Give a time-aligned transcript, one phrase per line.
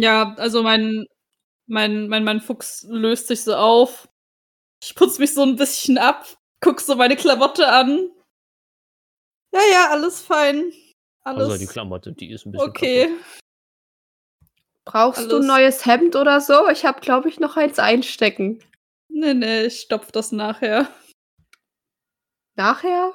[0.00, 1.06] Ja, also mein,
[1.66, 4.08] mein, mein, mein Fuchs löst sich so auf.
[4.82, 6.26] Ich putze mich so ein bisschen ab,
[6.60, 8.10] guck so meine Klamotte an.
[9.52, 10.72] Ja, ja, alles fein.
[11.22, 13.06] Alles Also die Klamotte, die ist ein bisschen okay.
[13.08, 13.24] kaputt.
[14.86, 16.68] Brauchst du ein Alles- neues Hemd oder so?
[16.68, 18.64] Ich habe, glaube ich, noch eins einstecken.
[19.08, 20.88] Nee, nee, ich stopf das nachher.
[22.56, 23.12] Nachher?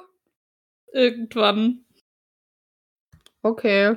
[0.92, 1.84] Irgendwann.
[3.42, 3.96] Okay.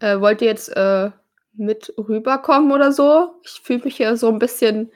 [0.00, 1.10] Äh, wollt ihr jetzt äh,
[1.56, 3.40] mit rüberkommen oder so?
[3.44, 4.92] Ich fühle mich hier so ein bisschen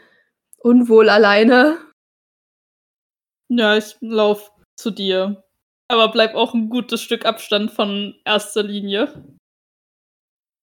[0.58, 1.78] unwohl alleine.
[3.48, 5.44] Ja, ich lauf zu dir.
[5.88, 9.24] Aber bleib auch ein gutes Stück Abstand von erster Linie.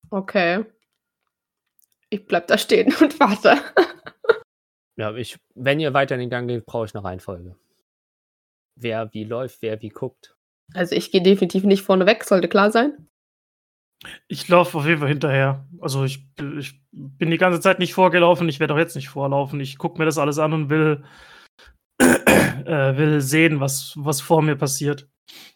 [0.10, 0.66] Okay.
[2.10, 3.58] Ich bleib da stehen und warte.
[4.96, 7.56] Ja, ich, wenn ihr weiter in den Gang geht, brauche ich eine Reihenfolge.
[8.76, 10.36] Wer wie läuft, wer wie guckt.
[10.74, 13.08] Also ich gehe definitiv nicht vorne weg, sollte klar sein.
[14.28, 15.68] Ich laufe auf jeden Fall hinterher.
[15.80, 19.60] Also ich, ich bin die ganze Zeit nicht vorgelaufen, ich werde auch jetzt nicht vorlaufen.
[19.60, 21.04] Ich gucke mir das alles an und will,
[22.00, 25.10] äh, will sehen, was, was vor mir passiert.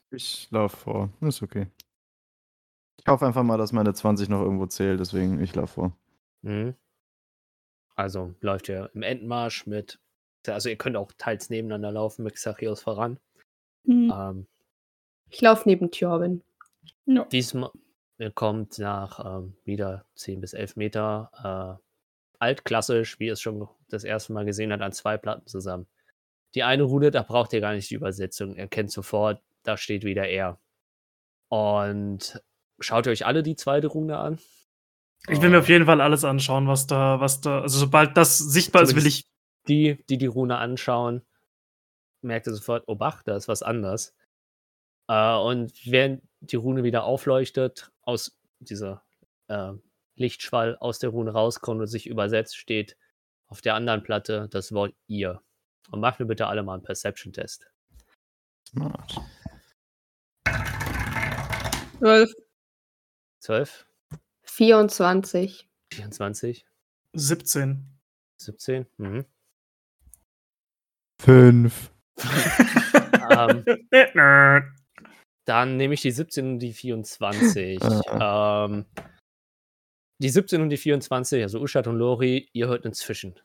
[0.09, 1.09] Ich laufe vor.
[1.21, 1.67] Ist okay.
[2.99, 5.97] Ich hoffe einfach mal, dass meine 20 noch irgendwo zählt, deswegen ich laufe vor.
[6.41, 6.75] Mhm.
[7.95, 9.99] Also läuft ihr im Endmarsch mit.
[10.47, 13.19] Also ihr könnt auch teils nebeneinander laufen mit Xachios voran.
[13.85, 14.11] Hm.
[14.13, 14.47] Ähm,
[15.29, 16.41] Ich laufe neben Tjorvin.
[17.05, 17.25] Ja.
[17.25, 17.71] diesmal
[18.29, 21.83] kommt nach ähm, wieder 10 bis 11 Meter äh,
[22.39, 25.87] altklassisch, wie ihr es schon das erste Mal gesehen hat, an zwei Platten zusammen.
[26.53, 28.55] Die eine Rune, da braucht ihr gar nicht die Übersetzung.
[28.55, 30.59] Ihr kennt sofort, da steht wieder er.
[31.49, 32.41] Und
[32.79, 34.39] schaut ihr euch alle die zweite Rune an?
[35.27, 38.39] Ich will mir auf jeden Fall alles anschauen, was da, was da, also sobald das
[38.39, 39.27] sichtbar ist, will ich.
[39.67, 41.21] die, die die Rune anschauen,
[42.21, 44.15] merkt ihr sofort, oh Bach, da ist was anders.
[45.07, 49.03] Äh, und während die Rune wieder aufleuchtet, aus dieser
[49.47, 49.73] äh,
[50.15, 52.97] Lichtschwall aus der Rune rauskommt und sich übersetzt, steht
[53.47, 55.41] auf der anderen Platte das Wort ihr.
[55.89, 57.69] Und macht mir bitte alle mal einen Perception-Test.
[58.69, 59.19] Smart.
[61.99, 62.33] 12.
[63.41, 63.87] 12,
[64.43, 65.69] 24.
[65.93, 66.65] 24,
[67.13, 67.99] 17.
[68.37, 68.85] 17.
[68.97, 69.25] Mhm.
[71.19, 71.91] Fünf.
[73.29, 74.80] ähm, Nerd.
[75.45, 77.79] Dann nehme ich die 17 und die 24.
[78.19, 78.85] ähm,
[80.21, 83.39] die 17 und die 24, also Uschat und Lori, ihr hört ein Zwischen.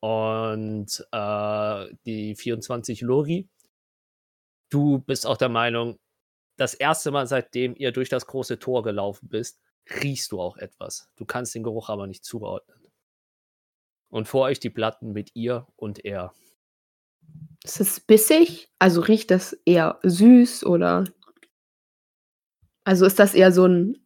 [0.00, 3.48] Und äh, die 24 Lori,
[4.70, 5.98] du bist auch der Meinung,
[6.56, 9.60] das erste Mal, seitdem ihr durch das große Tor gelaufen bist,
[10.02, 11.10] riechst du auch etwas.
[11.16, 12.80] Du kannst den Geruch aber nicht zuordnen.
[14.08, 16.32] Und vor euch die Platten mit ihr und er.
[17.64, 18.70] Ist es bissig?
[18.78, 21.04] Also riecht das eher süß oder?
[22.86, 23.98] Also ist das eher so ein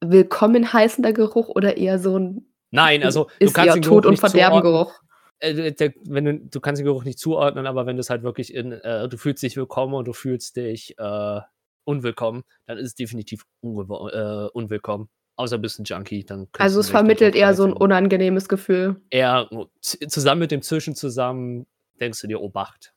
[0.00, 4.02] willkommen heißender Geruch oder eher so ein Nein, also du ist kannst eher den Tod
[4.02, 4.62] Geruch und nicht zuordnen.
[4.62, 5.00] Verderben-Geruch?
[5.38, 8.24] äh, der, wenn du, du kannst den Geruch nicht zuordnen, aber wenn du es halt
[8.24, 11.40] wirklich in, äh, du fühlst dich willkommen und du fühlst dich äh,
[11.84, 15.08] unwillkommen, dann ist es definitiv äh, unwillkommen.
[15.36, 19.02] Außer du bist ein Junkie, dann Also es vermittelt eher so ein unangenehmes Gefühl.
[19.10, 19.48] Eher
[19.80, 21.66] zusammen mit dem Zwischen zusammen
[22.00, 22.92] denkst du dir Obacht.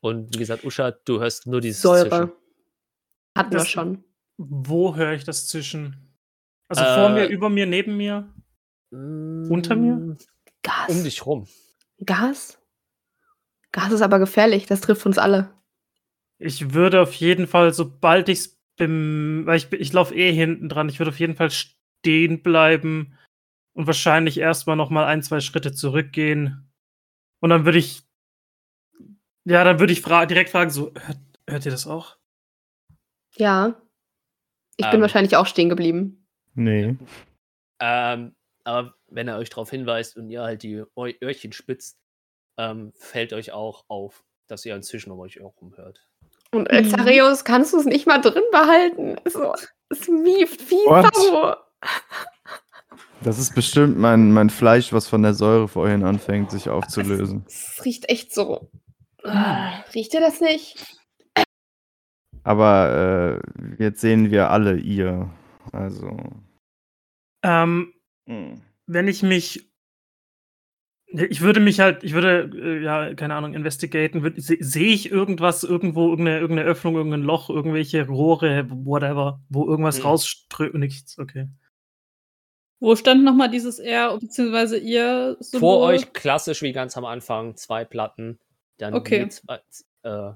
[0.00, 2.08] Und wie gesagt, Usha, du hörst nur dieses Säure.
[2.08, 2.32] Zischen.
[3.36, 4.04] Hatten wir schon.
[4.42, 6.16] Wo höre ich das zwischen?
[6.68, 8.32] Also vor Äh, mir, über mir, neben mir?
[8.90, 9.96] Unter mir?
[9.96, 10.16] Mm,
[10.62, 10.88] Gas.
[10.88, 11.46] Um dich rum.
[12.06, 12.58] Gas?
[13.70, 15.52] Gas ist aber gefährlich, das trifft uns alle.
[16.38, 20.88] Ich würde auf jeden Fall, sobald ich's bem, weil ich, ich laufe eh hinten dran,
[20.88, 23.18] ich würde auf jeden Fall stehen bleiben
[23.74, 26.72] und wahrscheinlich erstmal noch mal ein, zwei Schritte zurückgehen.
[27.40, 28.02] Und dann würde ich,
[29.44, 32.16] ja, dann würde ich fra direkt fragen, so, hört, hört ihr das auch?
[33.36, 33.80] Ja.
[34.76, 35.00] Ich bin Ähm.
[35.02, 36.26] wahrscheinlich auch stehen geblieben.
[36.54, 36.96] Nee.
[37.80, 38.34] Ähm,
[38.64, 40.82] aber wenn er euch darauf hinweist und ihr halt die
[41.22, 41.98] Öhrchen spitzt,
[42.58, 46.06] ähm, fällt euch auch auf, dass ihr inzwischen um euch herum hört.
[46.52, 46.78] Und Mhm.
[46.78, 49.16] Exareus, kannst du es nicht mal drin behalten?
[49.28, 49.54] So,
[49.88, 51.14] es mieft wie What?
[51.14, 51.54] Sau.
[53.22, 57.44] Das ist bestimmt mein, mein Fleisch, was von der Säure vorhin anfängt, sich aufzulösen.
[57.46, 58.70] Es riecht echt so.
[59.24, 60.99] Ah, Riecht ihr das nicht?
[62.42, 63.40] Aber
[63.78, 65.30] äh, jetzt sehen wir alle ihr.
[65.72, 66.16] Also.
[67.42, 67.92] Ähm,
[68.26, 68.60] hm.
[68.86, 69.66] wenn ich mich
[71.12, 74.22] ich würde mich halt, ich würde, äh, ja, keine Ahnung, investigaten.
[74.24, 79.66] würd- se- Sehe ich irgendwas, irgendwo, irgendeine, irgendeine Öffnung, irgendein Loch, irgendwelche Rohre, whatever, wo
[79.66, 80.04] irgendwas Mhm.
[80.04, 80.74] rausströmt?
[80.74, 81.48] Nichts, okay.
[82.80, 84.76] Wo stand nochmal dieses R bzw.
[84.78, 85.58] ihr Symbol?
[85.60, 88.38] Vor euch klassisch wie ganz am Anfang zwei Platten,
[88.78, 89.28] dann Okay.
[89.30, 89.60] zwei,
[90.04, 90.32] äh,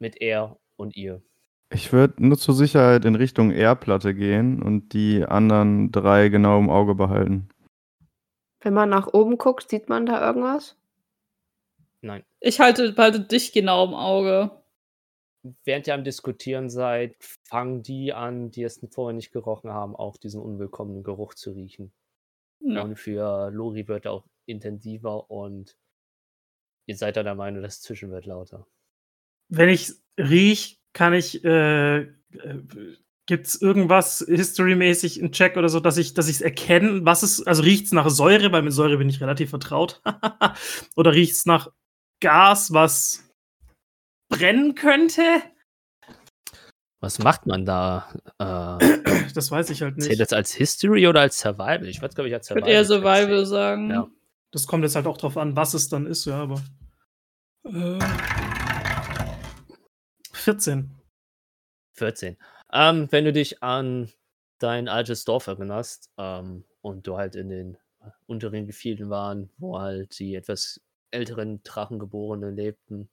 [0.00, 1.22] mit er und ihr.
[1.70, 6.70] Ich würde nur zur Sicherheit in Richtung Erdplatte gehen und die anderen drei genau im
[6.70, 7.48] Auge behalten.
[8.60, 10.76] Wenn man nach oben guckt, sieht man da irgendwas?
[12.00, 12.24] Nein.
[12.40, 14.50] Ich halte, behalte dich genau im Auge.
[15.64, 20.16] Während ihr am Diskutieren seid, fangen die an, die es vorher nicht gerochen haben, auch
[20.16, 21.92] diesen unwillkommenen Geruch zu riechen.
[22.60, 22.82] Ja.
[22.82, 25.76] Und für Lori wird er auch intensiver und
[26.86, 28.66] ihr seid dann der Meinung, das Zwischen wird lauter.
[29.48, 32.08] Wenn ich riech, kann ich, äh, äh,
[33.26, 37.46] gibt's irgendwas historymäßig in Check oder so, dass ich, dass ich es erkenne, was es,
[37.46, 40.02] also riecht's nach Säure, weil mit Säure bin ich relativ vertraut.
[40.96, 41.70] oder riecht's nach
[42.20, 43.28] Gas, was
[44.30, 45.22] brennen könnte?
[47.00, 48.08] Was macht man da?
[48.38, 50.20] Äh, Das weiß ich halt zählt nicht.
[50.20, 51.86] das als History oder als Survival?
[51.86, 52.66] Ich würde glaube ich als Ich Survival.
[52.68, 52.84] würde eher.
[52.84, 53.90] Survival sagen.
[53.90, 54.08] Ja.
[54.52, 56.62] Das kommt jetzt halt auch drauf an, was es dann ist, ja, aber.
[57.64, 57.98] Äh,
[60.44, 60.90] 14.
[61.92, 62.36] 14.
[62.70, 64.12] Ähm, wenn du dich an
[64.58, 69.80] dein altes Dorf erinnerst ähm, und du halt in den äh, unteren Gefilden waren, wo
[69.80, 73.08] halt die etwas älteren Drachengeborenen lebten,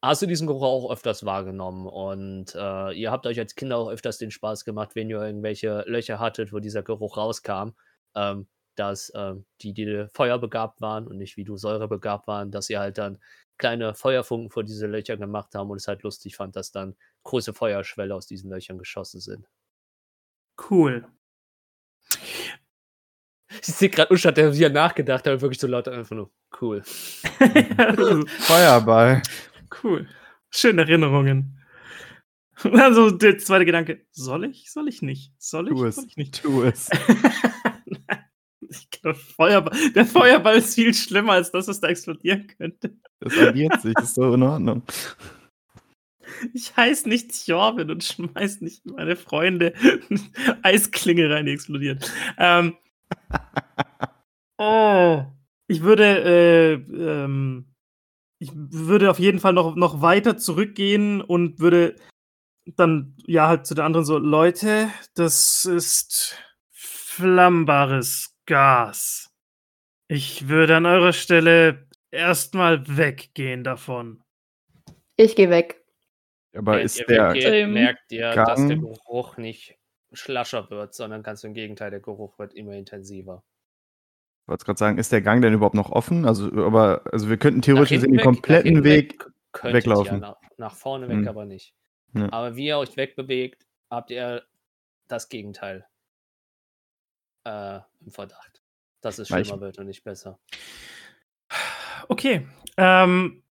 [0.00, 3.90] hast du diesen Geruch auch öfters wahrgenommen und äh, ihr habt euch als Kinder auch
[3.90, 7.70] öfters den Spaß gemacht, wenn ihr irgendwelche Löcher hattet, wo dieser Geruch rauskam,
[8.14, 8.46] ähm,
[8.78, 12.98] dass ähm, die, die feuerbegabt waren und nicht wie du säurebegabt waren, dass ihr halt
[12.98, 13.18] dann
[13.58, 16.94] kleine Feuerfunken vor diese Löcher gemacht haben und es halt lustig fand, dass dann
[17.24, 19.48] große Feuerschwelle aus diesen Löchern geschossen sind.
[20.70, 21.06] Cool.
[23.50, 26.30] Ich sehe gerade Usha, der wieder nachgedacht hat, wirklich so laut einfach nur
[26.60, 26.82] cool.
[28.38, 29.22] Feuerball.
[29.82, 30.08] cool.
[30.50, 31.58] Schöne Erinnerungen.
[32.62, 34.70] Also der zweite Gedanke, soll ich?
[34.72, 35.32] Soll ich nicht?
[35.38, 35.74] Soll ich?
[35.74, 35.96] Tu es.
[35.96, 36.42] Soll ich nicht?
[36.42, 36.88] Tu es.
[38.68, 42.96] ich glaub, Feuerball, der Feuerball ist viel schlimmer als das, was da explodieren könnte.
[43.20, 44.82] Das addiert sich, ist so in Ordnung.
[46.52, 49.74] Ich heiß nicht Jorvin und schmeiß nicht meine Freunde
[50.62, 52.10] Eisklinge rein, die explodiert.
[52.36, 52.76] Ähm,
[54.58, 55.24] oh,
[55.68, 57.72] ich würde, äh, ähm,
[58.38, 61.96] ich würde auf jeden Fall noch, noch weiter zurückgehen und würde
[62.74, 66.36] dann ja halt zu den anderen so, Leute, das ist
[66.72, 69.32] flammbares Gas.
[70.08, 74.22] Ich würde an eurer Stelle erstmal weggehen davon.
[75.16, 75.82] Ich gehe weg.
[76.54, 79.76] Aber Während ist ihr der weggeht, merkt ihr, dass der Gang- Geruch nicht
[80.12, 83.42] schlascher wird, sondern ganz im Gegenteil, der Geruch wird immer intensiver.
[84.44, 86.24] Ich wollte gerade sagen, ist der Gang denn überhaupt noch offen?
[86.24, 89.26] Also, aber, also wir könnten theoretisch den weg- kompletten Weg.
[89.52, 90.16] könntet weglaufen.
[90.18, 91.28] Ihr, nach, nach vorne weg Hm.
[91.28, 91.74] aber nicht.
[92.14, 92.32] Ja.
[92.32, 94.44] Aber wie ihr euch wegbewegt, habt ihr
[95.08, 95.84] das Gegenteil
[97.46, 98.62] äh, im Verdacht.
[99.00, 100.38] Dass es Weil ich- schlimmer wird und nicht besser.
[102.08, 102.46] Okay.
[102.76, 103.42] Ähm,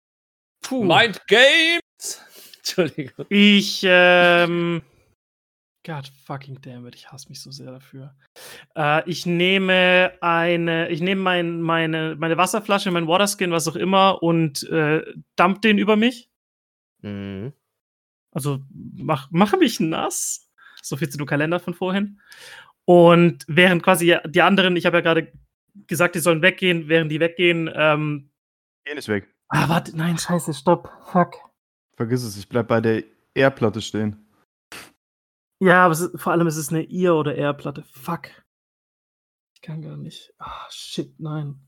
[0.61, 0.85] puh.
[0.85, 1.81] Mind Games!
[2.59, 3.27] Entschuldigung.
[3.29, 4.83] Ich, ähm.
[5.87, 8.15] God fucking damn it, ich hasse mich so sehr dafür.
[8.75, 14.23] Äh, ich nehme eine, ich nehme mein, meine, meine Wasserflasche, mein Waterskin, was auch immer,
[14.23, 15.05] und äh,
[15.37, 16.31] dump den über mich.
[17.03, 17.53] Mhm.
[18.33, 20.51] Also mach, mache mich nass.
[20.81, 22.19] So viel zu dem Kalender von vorhin.
[22.87, 25.33] Und während quasi die anderen, ich habe ja gerade
[25.87, 28.31] gesagt, die sollen weggehen, während die weggehen, ähm.
[28.85, 29.33] Geh nicht weg.
[29.49, 30.91] Ah, warte, nein, scheiße, stopp.
[31.11, 31.37] Fuck.
[31.97, 34.27] Vergiss es, ich bleib bei der Erdplatte stehen.
[35.61, 37.85] Ja, aber es ist, vor allem ist es eine Ihr- oder R-Platte.
[37.93, 38.29] Fuck.
[39.55, 40.35] Ich kann gar nicht.
[40.39, 41.61] Ah, shit, nein.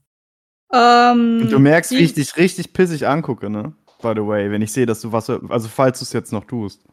[0.72, 3.74] Ähm, Und du merkst, wie ich dich richtig pissig angucke, ne?
[4.02, 6.44] By the way, wenn ich sehe, dass du was, also falls du es jetzt noch
[6.44, 6.86] tust.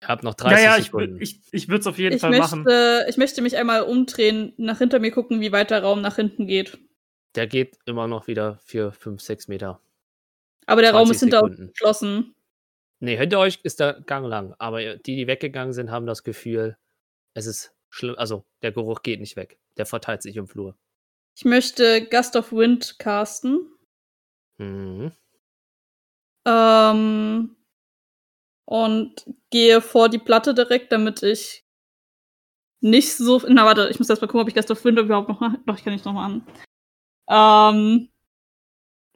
[0.00, 1.16] Ihr habt noch 30 Ja, ja, ich, Sekunden.
[1.16, 2.62] wür- ich, ich würde es auf jeden ich, Fall machen.
[2.62, 6.16] möchte, ich möchte mich einmal umdrehen, nach hinter mir gucken, wie weit der Raum nach
[6.16, 6.78] hinten geht.
[7.34, 9.80] Der geht immer noch wieder für 5, 6 Meter.
[10.66, 11.72] Aber der Raum 20 ist hinter uns Sekunden.
[11.72, 12.34] geschlossen.
[13.00, 14.54] Nee, hinter euch ist der Gang lang.
[14.58, 16.76] Aber die, die weggegangen sind, haben das Gefühl,
[17.34, 18.14] es ist schlimm.
[18.18, 19.58] Also, der Geruch geht nicht weg.
[19.76, 20.76] Der verteilt sich im Flur.
[21.36, 23.60] Ich möchte Gust of Wind casten.
[24.58, 25.12] Mhm.
[26.44, 27.56] Ähm,
[28.68, 31.64] und gehe vor die Platte direkt, damit ich
[32.80, 33.40] nicht so.
[33.48, 35.58] Na, warte, ich muss erst mal gucken, ob ich Gust of Wind überhaupt noch mal.
[35.66, 36.46] Doch, ich kann nicht noch mal an.
[37.30, 38.08] Ähm,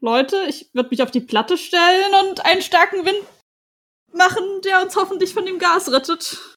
[0.01, 3.19] Leute, ich würde mich auf die Platte stellen und einen starken Wind
[4.13, 6.57] machen, der uns hoffentlich von dem Gas rettet.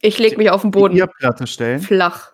[0.00, 0.96] Ich leg mich auf den Die Boden.
[0.96, 1.80] Erdplatte stellen.
[1.80, 2.32] Flach.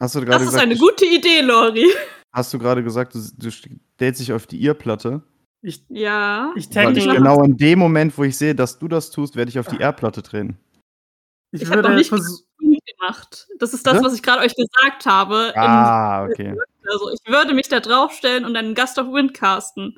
[0.00, 1.90] Hast du Das gerade ist gesagt, eine du- gute Idee, Lori.
[2.32, 5.22] hast du gerade gesagt, du, du stellst dich auf die Erdplatte?
[5.66, 6.52] Ich, Ja.
[6.56, 9.34] ich Weil denke, ich genau in dem Moment, wo ich sehe, dass du das tust,
[9.34, 10.58] werde ich auf die Erdplatte treten.
[11.52, 12.44] ich, Ich hab noch würde nicht versuchen.
[12.98, 13.48] gemacht.
[13.58, 15.52] Das ist das, was ich gerade euch gesagt habe.
[15.54, 16.54] in- Ah, okay.
[16.86, 19.96] Also ich würde mich da draufstellen und einen Gust of Wind casten.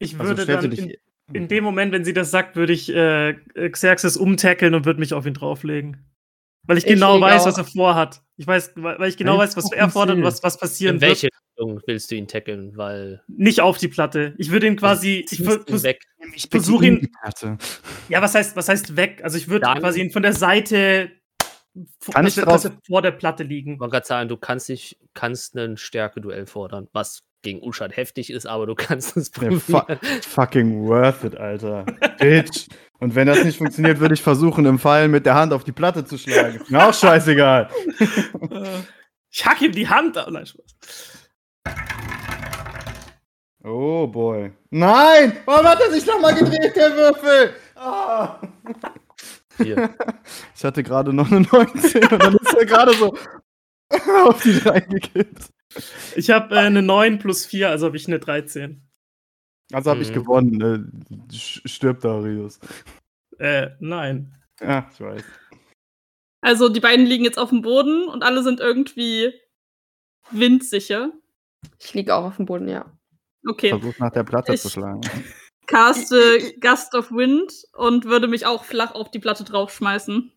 [0.00, 0.70] Ich Also würde du dann.
[0.70, 0.94] dich In,
[1.32, 3.34] In dem Moment, wenn sie das sagt, würde ich äh,
[3.70, 6.04] Xerxes umtackeln und würde mich auf ihn drauflegen.
[6.66, 7.46] Weil ich, Ich genau weiß, auch.
[7.46, 8.22] was er vorhat.
[8.36, 11.00] Ich weiß, weil ich genau Hey, weiß, was er fordert und was, was passieren In
[11.00, 11.34] welche wird.
[11.58, 12.76] Richtung willst du ihn tackeln?
[12.76, 14.34] Weil Nicht auf die Platte.
[14.38, 15.20] Ich würde ihn quasi.
[15.20, 16.00] Ich ziehst ver- ihn weg.
[16.34, 17.08] Ich versuche ihn-.
[18.08, 19.20] Ja, was heißt, was heißt weg?
[19.22, 21.10] Also ich würde quasi ihn von der Seite
[22.12, 23.74] Kann ich drauf- vor der Platte liegen.
[23.74, 28.30] Ich wollte gerade sagen, du kannst dich, kannst ein Stärke-Duell fordern, was gegen Uschat heftig
[28.30, 29.98] ist, aber du kannst es Ja, fu probieren.
[30.22, 31.84] fucking worth it, Alter.
[32.18, 32.68] Bitch.
[33.00, 35.72] Und wenn das nicht funktioniert, würde ich versuchen, im Pfeil mit der Hand auf die
[35.72, 36.56] Platte zu schlagen.
[36.56, 37.68] Ist mir auch scheißegal.
[39.36, 40.28] Ich hack ihm die Hand ab.
[40.30, 41.13] Nein, Spaß.
[43.62, 44.52] Oh boy.
[44.70, 45.38] Nein!
[45.46, 47.54] Warum hat er sich nochmal gedreht, der Würfel?
[47.76, 48.38] Ah.
[49.56, 49.94] Hier.
[50.54, 53.16] Ich hatte gerade noch eine 19 und dann ist er gerade so
[54.26, 55.48] auf die 3 gekippt.
[56.16, 58.82] Ich habe äh, eine 9 plus 4, also habe ich eine 13.
[59.72, 60.14] Also habe ich Mhm.
[60.14, 61.00] gewonnen.
[61.30, 62.60] Äh, stirbt Darius.
[63.38, 64.36] Äh, nein.
[64.60, 65.22] Ja, ich weiß.
[66.42, 69.32] Also die beiden liegen jetzt auf dem Boden und alle sind irgendwie
[70.30, 71.10] windsicher.
[71.78, 72.86] Ich liege auch auf dem Boden, ja.
[73.46, 75.00] Okay, Versuch nach der Platte Ich- zu schlagen.
[75.66, 80.30] caste Gust of Wind und würde mich auch flach auf die Platte draufschmeißen.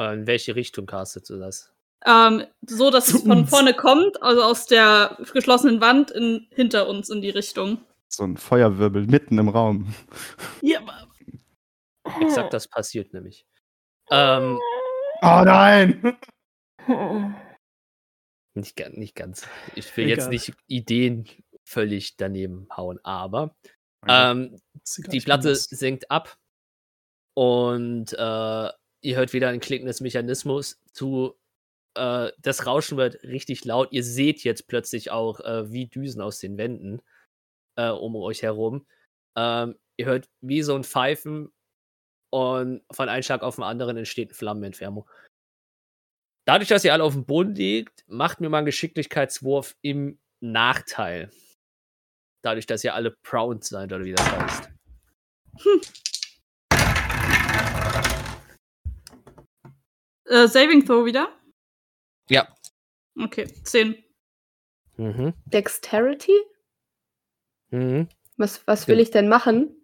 [0.00, 1.72] Äh, In welche Richtung castest du das?
[2.04, 3.50] Ähm, so, dass Zu es von uns.
[3.50, 7.78] vorne kommt, also aus der geschlossenen Wand in, hinter uns in die Richtung.
[8.08, 9.94] So ein Feuerwirbel mitten im Raum.
[10.62, 11.06] Ja, aber
[12.20, 13.46] Exakt das passiert nämlich.
[14.10, 14.58] Ähm,
[15.22, 16.16] Oh nein!
[18.54, 19.46] Nicht, nicht ganz.
[19.74, 20.16] Ich will Egal.
[20.18, 21.28] jetzt nicht Ideen
[21.64, 23.54] völlig daneben hauen, aber
[24.08, 24.60] ähm,
[25.08, 26.36] die Platte senkt ab
[27.34, 28.68] und äh,
[29.02, 31.34] ihr hört wieder ein klickendes Mechanismus zu.
[31.94, 33.88] Äh, das Rauschen wird richtig laut.
[33.92, 37.00] Ihr seht jetzt plötzlich auch äh, wie Düsen aus den Wänden
[37.76, 38.86] äh, um euch herum.
[39.36, 41.52] Ähm, ihr hört wie so ein Pfeifen
[42.30, 45.06] und von einem Schlag auf den anderen entsteht eine Flammenentfernung.
[46.44, 51.30] Dadurch, dass ihr alle auf dem Boden liegt, macht mir mal einen Geschicklichkeitswurf im Nachteil.
[52.42, 54.70] Dadurch, dass ihr alle proud seid, oder wie das heißt.
[60.26, 61.28] Äh, Saving Throw wieder?
[62.28, 62.48] Ja.
[63.20, 64.02] Okay, 10.
[64.96, 65.34] Mhm.
[65.44, 66.32] Dexterity?
[67.70, 68.08] Mhm.
[68.36, 69.76] Was, was will ich denn machen?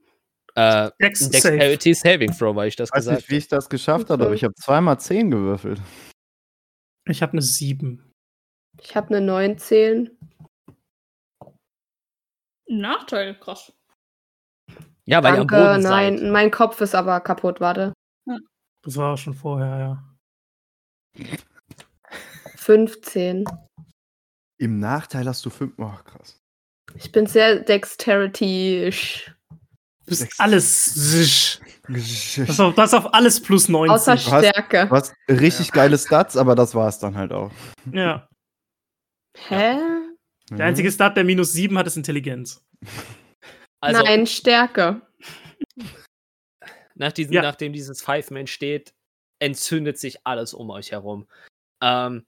[0.57, 1.29] Äh, Dex.
[1.31, 4.25] Dexterity Saving Throw, weil ich das Ich weiß gesagt nicht, wie ich das geschafft habe,
[4.25, 5.81] aber ich habe zweimal 10 gewürfelt.
[7.09, 8.13] Ich habe eine 7.
[8.81, 10.17] Ich habe eine 19.
[12.69, 13.73] Nachteil, krass.
[15.07, 16.31] Ja, weil Danke, ihr am Boden nein, seid.
[16.31, 17.95] mein Kopf ist aber kaputt, warte.
[18.83, 20.05] Das war auch schon vorher,
[21.17, 21.35] ja.
[22.57, 23.45] 15.
[24.59, 25.75] Im Nachteil hast du 5.
[25.79, 26.39] Oh, krass.
[26.95, 29.38] Ich bin sehr dexterity Du
[30.09, 30.41] bist Sechs.
[30.41, 30.85] alles.
[30.95, 31.61] sisch.
[31.87, 33.93] Du Das ist auf, das ist auf alles plus 90.
[33.95, 34.91] außer hast- Stärke.
[34.91, 37.51] hast richtig geile Stats, aber das war's dann halt auch.
[37.93, 38.29] ja.
[39.49, 39.77] Hä?
[40.51, 42.65] Der einzige Stat, der minus 7 hat, ist Intelligenz.
[43.81, 45.03] Also, Nein, Stärke.
[46.95, 47.43] nach diesem, Ja.
[47.43, 48.93] nachdem dieses Pfeifen entsteht,
[49.41, 51.29] entzündet sich alles um euch herum.
[51.83, 52.27] Ähm,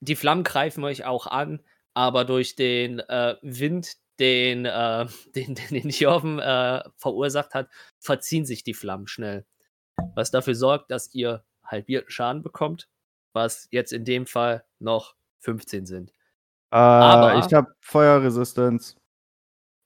[0.00, 1.60] die Flammen greifen euch auch an,
[1.94, 8.44] aber durch den äh, Wind, den, äh, den, den, den Jorven äh, verursacht hat, verziehen
[8.44, 9.44] sich die Flammen schnell.
[10.14, 12.88] Was dafür sorgt, dass ihr halbierten Schaden bekommt,
[13.32, 16.10] was jetzt in dem Fall noch 15 sind.
[16.70, 18.96] Äh, Aber- ich habe Feuerresistenz.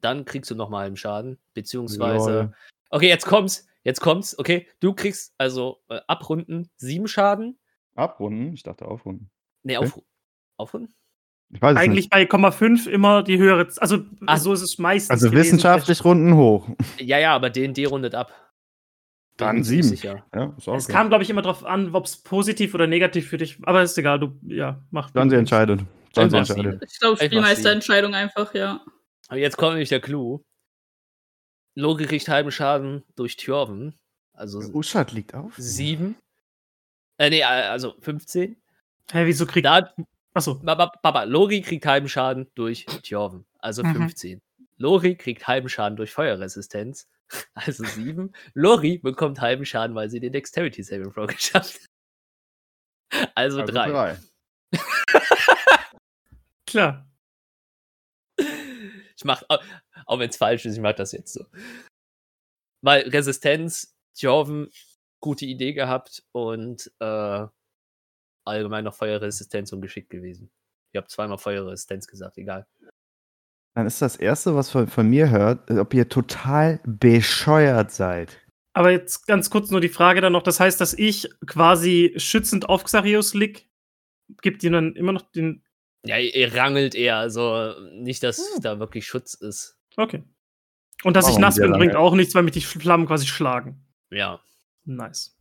[0.01, 2.55] Dann kriegst du nochmal einen Schaden, beziehungsweise Lol.
[2.91, 3.67] Okay, jetzt kommt's.
[3.85, 4.37] Jetzt kommt's.
[4.39, 7.59] Okay, du kriegst also äh, abrunden sieben Schaden.
[7.95, 8.53] Abrunden?
[8.53, 9.31] Ich dachte aufrunden.
[9.63, 9.87] Nee, Okay.
[9.87, 10.03] auf,
[10.57, 10.93] aufrunden?
[11.55, 12.11] Ich weiß es Eigentlich nicht.
[12.11, 13.69] bei Komma 5 immer die höhere.
[13.79, 14.39] Also, Ah.
[14.39, 15.11] so ist es meistens.
[15.11, 15.45] Also gewesen.
[15.45, 16.69] wissenschaftlich Runden hoch.
[16.99, 18.33] Ja, ja, aber den D rundet ab.
[19.37, 19.83] Dann sieben.
[19.83, 20.25] Sicher.
[20.35, 20.93] Ja, Es okay.
[20.93, 23.97] kam, glaube ich, immer drauf an, ob es positiv oder negativ für dich Aber ist
[23.99, 25.11] egal, du, ja, mach.
[25.11, 25.81] Dann sie entscheidet.
[26.15, 26.83] Dann sie entscheidet.
[26.91, 28.81] Ich glaube, Spielmeisterentscheidung einfach, ja.
[29.29, 30.43] Aber jetzt kommt nämlich der Clou.
[31.75, 33.95] Logi kriegt halben Schaden durch Thjorven.
[34.35, 35.55] Also Uschat liegt auf.
[35.57, 36.17] sieben.
[37.19, 38.57] Äh, nee, also 15.
[39.11, 39.67] Hä, wieso kriegt.
[39.67, 39.91] Da,
[40.35, 40.59] Achso.
[40.61, 43.45] Baba, Baba, Lori kriegt halben Schaden durch Thjorven.
[43.59, 43.95] Also Mhm.
[43.95, 44.43] 15.
[44.79, 47.09] Lori kriegt halben Schaden durch Feuerresistenz.
[47.55, 48.35] Also 7.
[48.53, 51.81] Lori bekommt halben Schaden, weil sie den Dexterity Saving Throw geschafft
[53.13, 53.31] hat.
[53.35, 53.91] Also Also 3.
[53.91, 54.19] drei.
[56.67, 57.07] Klar.
[58.39, 61.45] Ich mach, auch, wenn es falsch ist, ich mach das jetzt so.
[62.83, 64.71] Weil Resistenz, Thjorven,
[65.21, 67.47] gute Idee gehabt und äh,
[68.45, 70.51] allgemein noch Feuerresistenz und geschickt gewesen.
[70.93, 72.67] Ich habe zweimal Feuerresistenz gesagt, egal.
[73.75, 78.39] Dann ist das Erste, was von, von mir hört, ob ihr total bescheuert seid.
[78.75, 80.43] Aber jetzt ganz kurz nur die Frage dann noch.
[80.43, 83.69] Das heißt, dass ich quasi schützend auf Xarius lieg,
[84.41, 85.63] gibt ihm dann immer noch den.
[86.05, 89.79] Ja, ihr rangelt eher, also nicht, dass da wirklich Schutz ist.
[89.97, 90.25] Okay.
[91.05, 93.27] Und dass ich Warum nass sehr bin, bringt auch nichts, weil mich die Flammen quasi
[93.27, 93.87] schlagen.
[94.11, 94.41] Ja.
[94.85, 95.37] Nice.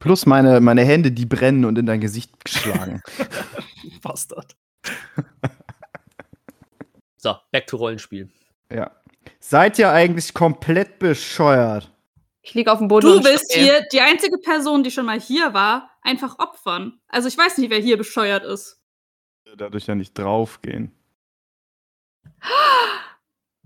[0.00, 3.02] Plus meine, meine Hände, die brennen und in dein Gesicht geschlagen.
[4.02, 4.56] Bastard.
[7.16, 8.28] So, back to Rollenspiel.
[8.72, 8.90] ja.
[9.38, 11.92] Seid ihr eigentlich komplett bescheuert?
[12.40, 13.06] Ich liege auf dem Boden.
[13.06, 13.38] Du schreie.
[13.48, 16.98] hier die einzige Person, die schon mal hier war, einfach opfern.
[17.08, 18.80] Also ich weiß nicht, wer hier bescheuert ist.
[19.56, 20.92] Dadurch ja nicht draufgehen.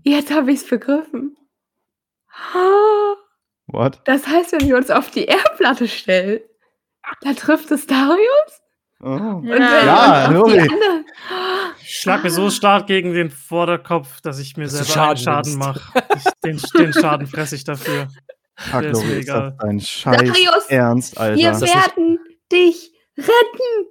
[0.03, 1.37] Jetzt habe ich es begriffen.
[3.75, 3.99] What?
[4.05, 6.39] Das heißt, wenn wir uns auf die Erdplatte stellen,
[7.21, 8.61] dann trifft es Darius?
[9.01, 9.07] Oh.
[9.09, 9.85] Und Ja.
[9.85, 10.69] Ja, andere.
[11.81, 15.57] Ich schlag mir so stark gegen den Vorderkopf, dass ich mir Dass selber Schaden Schaden
[15.57, 15.81] mache.
[16.43, 18.07] Den, den Schaden fresse ich dafür.
[18.57, 21.37] Fuck, Der ist das dein Scheiß Darius, Ernst, Alter?
[21.37, 22.19] Wir werden
[22.51, 23.87] dich retten.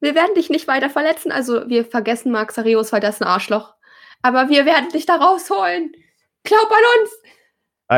[0.00, 1.30] Wir werden dich nicht weiter verletzen.
[1.30, 3.74] Also, wir vergessen Max Arius, weil das ist ein Arschloch.
[4.22, 5.92] Aber wir werden dich da rausholen.
[6.44, 7.10] Glaub an uns.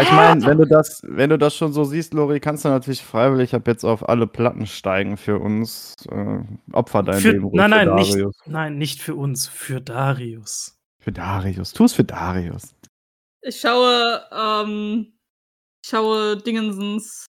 [0.02, 3.02] Ich meine, wenn du das, wenn du das schon so siehst, Lori, kannst du natürlich
[3.02, 5.94] freiwillig ab jetzt auf alle Platten steigen für uns.
[6.10, 6.40] Äh,
[6.72, 10.78] Opfer dein Für, Leben nein, nein, nicht, nein, nicht für uns, für Darius.
[11.00, 11.72] Für Darius.
[11.72, 12.74] Tu es für Darius.
[13.42, 15.18] Ich schaue, ähm,
[15.82, 17.26] ich schaue Dingensens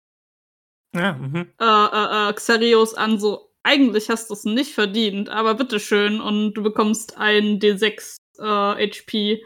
[0.95, 1.51] Ja, mhm.
[1.59, 6.53] äh, äh, äh, Xarios an, so, eigentlich hast du es nicht verdient, aber bitteschön, und
[6.53, 9.43] du bekommst ein D6 äh, HP,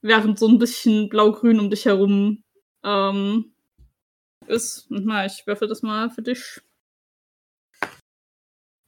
[0.00, 2.44] während so ein bisschen blau-grün um dich herum
[2.86, 3.52] ähm,
[4.46, 4.86] ist.
[4.88, 6.60] Na, ich würfel das mal für dich.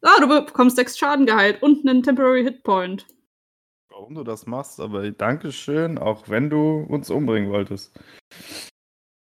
[0.03, 3.07] Ah, du bekommst sechs Schaden geheilt und einen Temporary Hit Point.
[3.91, 7.99] Warum du das machst, aber Dankeschön, auch wenn du uns umbringen wolltest.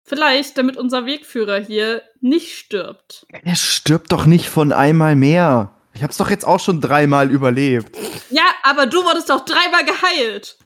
[0.06, 3.26] Vielleicht, damit unser Wegführer hier nicht stirbt.
[3.42, 5.74] Er stirbt doch nicht von einmal mehr.
[5.92, 7.94] Ich hab's doch jetzt auch schon dreimal überlebt.
[8.30, 10.58] Ja, aber du wurdest doch dreimal geheilt.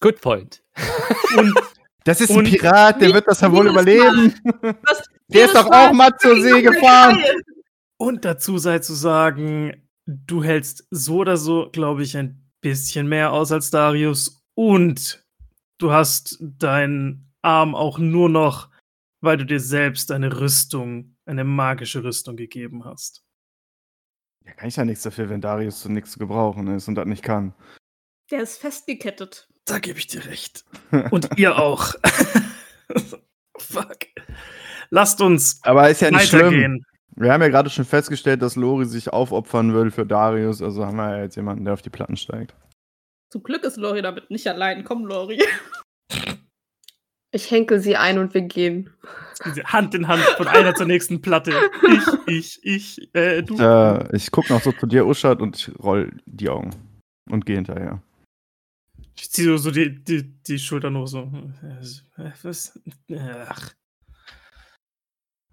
[0.00, 0.62] Good point.
[1.36, 1.54] Und
[2.04, 4.34] Das ist Und- ein Pirat, der wird das ja wohl überleben.
[4.84, 7.22] Was- Der ist doch auch Mal zur See gefahren.
[7.98, 13.30] Und dazu sei zu sagen, du hältst so oder so, glaube ich, ein bisschen mehr
[13.32, 14.42] aus als Darius.
[14.56, 15.22] Und
[15.78, 18.70] du hast deinen Arm auch nur noch,
[19.20, 23.22] weil du dir selbst eine Rüstung, eine magische Rüstung gegeben hast.
[24.46, 27.04] Ja, kann ich ja nichts dafür, wenn Darius zu nichts zu gebrauchen ist und das
[27.06, 27.52] nicht kann.
[28.30, 29.46] Der ist festgekettet.
[29.68, 30.64] Da gebe ich dir recht.
[31.10, 31.94] Und ihr auch.
[33.58, 33.98] Fuck.
[34.90, 36.82] Lasst uns Aber ist ja nicht schlimm.
[37.16, 40.62] Wir haben ja gerade schon festgestellt, dass Lori sich aufopfern will für Darius.
[40.62, 42.54] Also haben wir ja jetzt jemanden, der auf die Platten steigt.
[43.30, 44.84] Zum Glück ist Lori damit nicht allein.
[44.84, 45.42] Komm, Lori.
[47.30, 48.90] Ich henkel sie ein und wir gehen.
[49.64, 51.52] Hand in Hand von einer zur nächsten Platte.
[52.26, 53.58] Ich, ich, ich, äh, du.
[53.58, 56.70] Äh, ich guck noch so zu dir, Uschat, und ich roll die Augen.
[57.28, 58.00] Und gehe hinterher.
[59.20, 61.30] Ich ziehe so die, die, die Schultern hoch so.
[62.42, 62.78] Was?
[63.16, 63.74] Ach.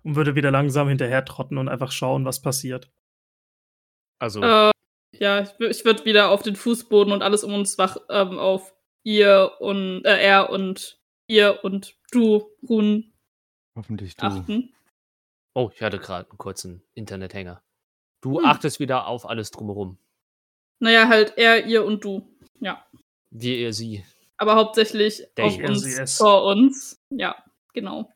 [0.03, 2.91] Und würde wieder langsam hinterher trotten und einfach schauen, was passiert.
[4.19, 4.71] Also, Äh,
[5.15, 8.75] ja, ich, ich würde wieder auf den Fußboden und alles um uns wach ähm, auf
[9.03, 13.13] ihr und äh, er und ihr und du ruhen
[13.75, 14.25] Hoffentlich du.
[14.27, 14.73] achten.
[15.55, 17.63] oh, ich hatte gerade einen kurzen Internethänger.
[18.21, 18.45] Du Hm.
[18.45, 19.97] achtest wieder auf alles drumherum.
[20.79, 22.29] Naja, halt er, ihr und du.
[22.59, 22.85] Ja.
[23.37, 24.05] Wir, ihr, sie.
[24.37, 27.01] Aber hauptsächlich Der auf er, uns, vor uns.
[27.09, 27.43] Ja,
[27.73, 28.11] genau.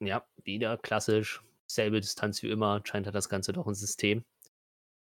[0.00, 1.42] Ja, wieder klassisch.
[1.66, 2.80] Selbe Distanz wie immer.
[2.84, 4.24] Scheint hat das Ganze doch ein System.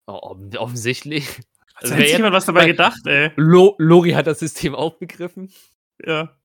[0.07, 1.27] Oh, offen- offensichtlich.
[1.75, 3.33] Hat Also jetzt- jemand was dabei gedacht, ey?
[3.37, 5.51] Lo Lori hat das System auch begriffen.
[6.05, 6.37] Ja.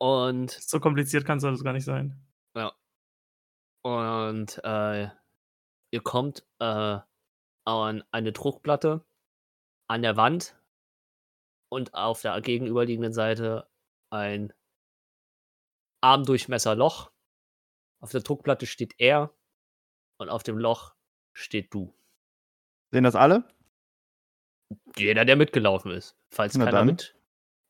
[0.00, 2.20] Und, So kompliziert kann es alles gar nicht sein.
[3.84, 5.08] und äh,
[5.92, 6.98] ihr kommt äh,
[7.64, 9.04] an eine Druckplatte
[9.88, 10.57] an der Wand
[11.68, 13.68] und auf der gegenüberliegenden Seite
[14.10, 14.52] ein
[16.00, 17.10] Armdurchmesserloch.
[18.00, 19.34] Auf der Druckplatte steht er
[20.18, 20.94] und auf dem Loch
[21.32, 21.94] steht du.
[22.90, 23.44] Sehen das alle?
[24.96, 26.16] Jeder, der mitgelaufen ist.
[26.30, 26.86] Falls Na keiner dann.
[26.86, 27.14] mit.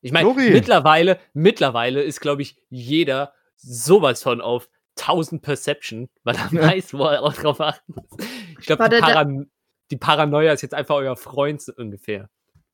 [0.01, 6.51] Ich meine, mittlerweile, mittlerweile ist, glaube ich, jeder sowas von auf 1000 Perception, weil er
[6.51, 8.27] weiß, wo er auch drauf achten muss.
[8.59, 9.51] Ich glaube, die, Paran
[9.91, 12.29] die Paranoia ist jetzt einfach euer Freund ungefähr.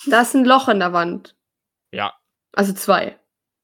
[0.08, 1.36] Da ist ein Loch in der Wand.
[1.92, 2.14] Ja,
[2.54, 3.20] Also zwei.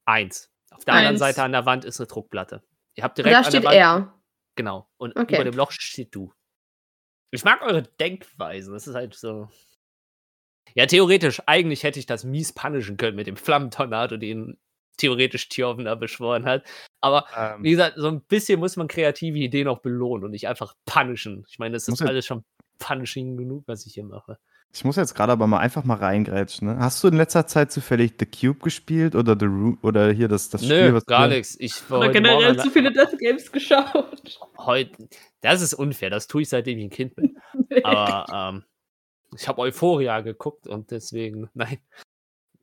[0.05, 0.49] eins.
[0.71, 1.19] Auf der anderen Eins.
[1.19, 2.63] Seite an der Wand ist eine Druckplatte.
[2.95, 4.21] Ihr habt Und direkt da an steht der Wand, er.
[4.55, 4.89] Genau.
[4.97, 5.35] Und Okay.
[5.35, 6.33] über dem Loch steht du.
[7.31, 8.71] Ich mag eure Denkweise.
[8.71, 9.49] Das ist halt so.
[10.73, 14.57] Ja, theoretisch, eigentlich hätte ich das mies punishen können mit dem Flammentornado, den
[14.97, 16.65] theoretisch Tjoven da beschworen hat.
[17.01, 20.47] Aber Ähm, wie gesagt, so ein bisschen muss man kreative Ideen auch belohnen und nicht
[20.47, 21.45] einfach punishen.
[21.49, 22.43] Ich meine, das ist alles schon
[22.79, 24.37] punishing genug, was ich hier mache.
[24.73, 26.69] Ich muss jetzt gerade aber mal einfach mal reingrätschen.
[26.69, 26.79] Ne?
[26.79, 30.49] Hast du in letzter Zeit zufällig The Cube gespielt oder The Room oder hier das,
[30.49, 31.57] das Spiel, Nö, was gar nichts.
[31.59, 34.39] Ich war Oder heute generell zu viele Death Games geschaut.
[34.57, 35.09] heute.
[35.41, 37.37] Das ist unfair, das tue ich seitdem ich ein Kind bin.
[37.83, 38.63] Aber ähm,
[39.35, 41.79] ich habe Euphoria geguckt und deswegen, nein.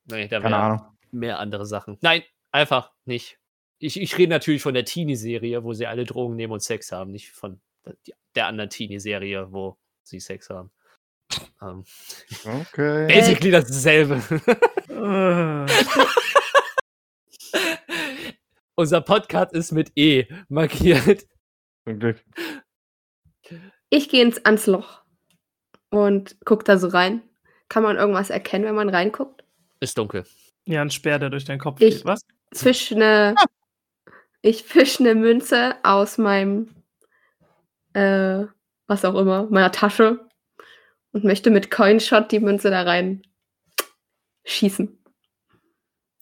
[0.06, 0.86] Nein, da Keine Ahnung.
[1.10, 1.98] mehr andere Sachen.
[2.00, 3.38] Nein, einfach nicht.
[3.78, 7.12] Ich, ich rede natürlich von der Teenie-Serie, wo sie alle Drogen nehmen und Sex haben,
[7.12, 7.94] nicht von der,
[8.34, 10.70] der anderen Teenie-Serie, wo sie Sex haben.
[11.62, 11.84] Ähm,
[12.44, 13.06] Okay.
[13.08, 14.22] basically dasselbe.
[18.74, 21.26] Unser Podcast ist mit E markiert.
[21.84, 22.22] Zum Glück.
[23.90, 25.02] Ich gehe ins ans Loch
[25.90, 27.22] und guck da so rein.
[27.68, 29.44] Kann man irgendwas erkennen, wenn man reinguckt?
[29.80, 30.24] Ist dunkel.
[30.64, 32.04] ja, ein Speer, der durch deinen Kopf Ich- geht.
[32.04, 32.20] Was?
[32.54, 33.34] Fisch eine,
[34.42, 36.74] ich fisch eine Münze aus meinem,
[37.92, 38.44] äh,
[38.86, 40.26] was auch immer, meiner Tasche
[41.12, 43.22] und möchte mit Coinshot die Münze da rein
[44.44, 44.86] schießen.
[44.88, 44.98] Und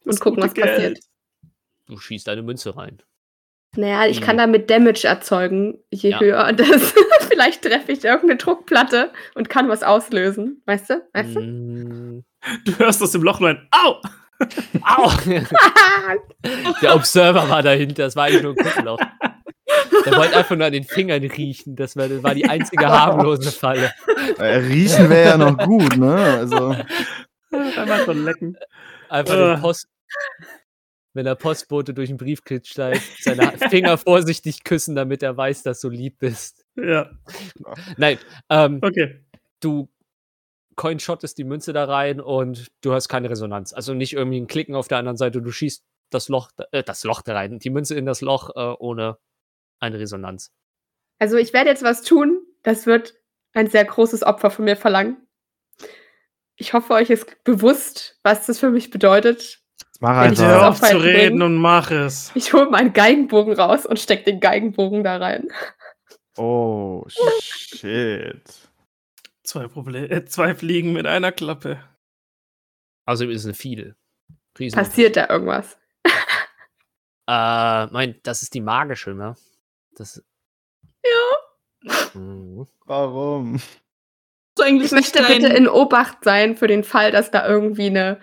[0.05, 0.67] Das gucken, was Geld.
[0.69, 0.99] passiert.
[1.87, 3.03] Du schießt eine Münze rein.
[3.77, 4.25] Naja, ich Mhm.
[4.25, 6.21] kann damit Damage erzeugen, je Ja.
[6.21, 6.95] höher das.
[7.29, 10.63] Vielleicht treffe ich irgendeine Druckplatte und kann was auslösen.
[10.67, 11.07] Weißt du?
[11.13, 11.41] Weißt du?
[11.41, 12.25] Mm,
[12.65, 14.01] Du hörst aus dem Loch nur ein Au!
[14.83, 15.11] Au!
[16.83, 18.99] Der Observer war dahinter, das war eigentlich nur ein Guckloch.
[20.07, 21.77] Der wollte einfach nur an den Fingern riechen.
[21.77, 23.93] Das war, das war die einzige harmlose Falle.
[24.39, 26.15] Äh, riechen wäre ja noch gut, ne?
[26.15, 26.75] Also,
[27.51, 28.57] Einmal so lecken.
[29.09, 29.55] Einfach Äh.
[29.55, 29.89] den Post.
[31.15, 35.81] Wenn der Postbote durch den Briefkitsch steigt, seine Finger vorsichtig küssen, damit er weiß, dass
[35.81, 36.67] du lieb bist.
[36.77, 37.11] Ja,
[37.97, 38.19] Nein,
[38.51, 39.25] ähm, okay.
[39.61, 39.89] du
[40.77, 43.73] coinshottest die Münze da rein und du hast keine Resonanz.
[43.73, 46.83] Also nicht irgendwie ein Klicken auf der anderen Seite, du schießt das Loch, da- äh,
[46.83, 49.17] das Loch da rein, die Münze in das Loch äh, ohne
[49.81, 50.53] eine Resonanz.
[51.19, 53.15] Also ich werde jetzt was tun, das wird
[53.53, 55.17] ein sehr großes Opfer von mir verlangen.
[56.57, 59.61] Ich hoffe, euch ist bewusst, was das für mich bedeutet.
[60.01, 60.83] mach ich Hör einfach.
[60.83, 62.33] auf- zu reden und mach es.
[62.35, 65.49] Ich hole meinen Geigenbogen raus und stecke den Geigenbogen da rein.
[66.39, 68.43] Oh, shit.
[69.43, 71.83] Zwei, Proble äh, zwei Fliegen mit einer Klappe.
[73.07, 73.97] Also ist eine Fiedel.
[74.59, 74.77] Riesen.
[74.77, 75.79] Passiert da irgendwas?
[77.29, 79.35] Äh, mein, das ist die magische, ne?
[79.97, 80.23] Das.
[81.05, 82.15] Ja.
[82.15, 82.67] Mhm.
[82.85, 83.61] Warum?
[84.59, 87.87] So eigentlich Ich möchte nicht bitte in Obacht sein für den Fall, dass da irgendwie
[87.87, 88.21] eine,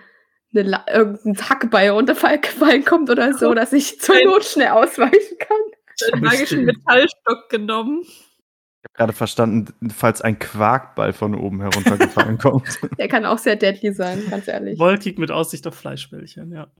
[0.54, 4.16] eine irgendein Hackbeil runtergefallen kommt oder so, dass ich zur.
[4.24, 6.12] Not schnell ausweichen kann.
[6.12, 8.02] deinen magischen Metallstock genommen.
[8.02, 12.78] Ich habe gerade verstanden, falls ein Quarkball von oben heruntergefallen kommt.
[12.98, 14.78] Der kann auch sehr deadly sein, ganz ehrlich.
[14.78, 16.70] Wolkig mit Aussicht auf Fleischbällchen, ja.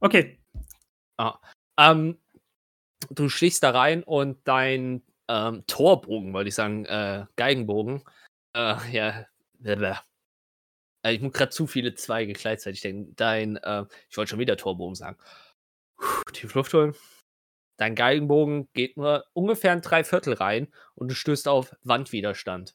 [0.00, 0.38] Okay.
[1.78, 2.18] Ähm,
[3.10, 8.02] du stichst da rein und dein ähm, Torbogen, wollte ich sagen, äh, Geigenbogen,
[8.54, 9.26] äh, ja,
[9.58, 10.02] blablabla.
[11.02, 13.14] Äh, ich muss gerade zu viele Zweige gleichzeitig denken.
[13.16, 15.18] Dein, äh, ich wollte schon wieder Torbogen sagen.
[16.32, 16.94] Tief Luft holen.
[17.76, 22.74] Dein Geigenbogen geht nur ungefähr ein Dreiviertel rein und du stößt auf Wandwiderstand.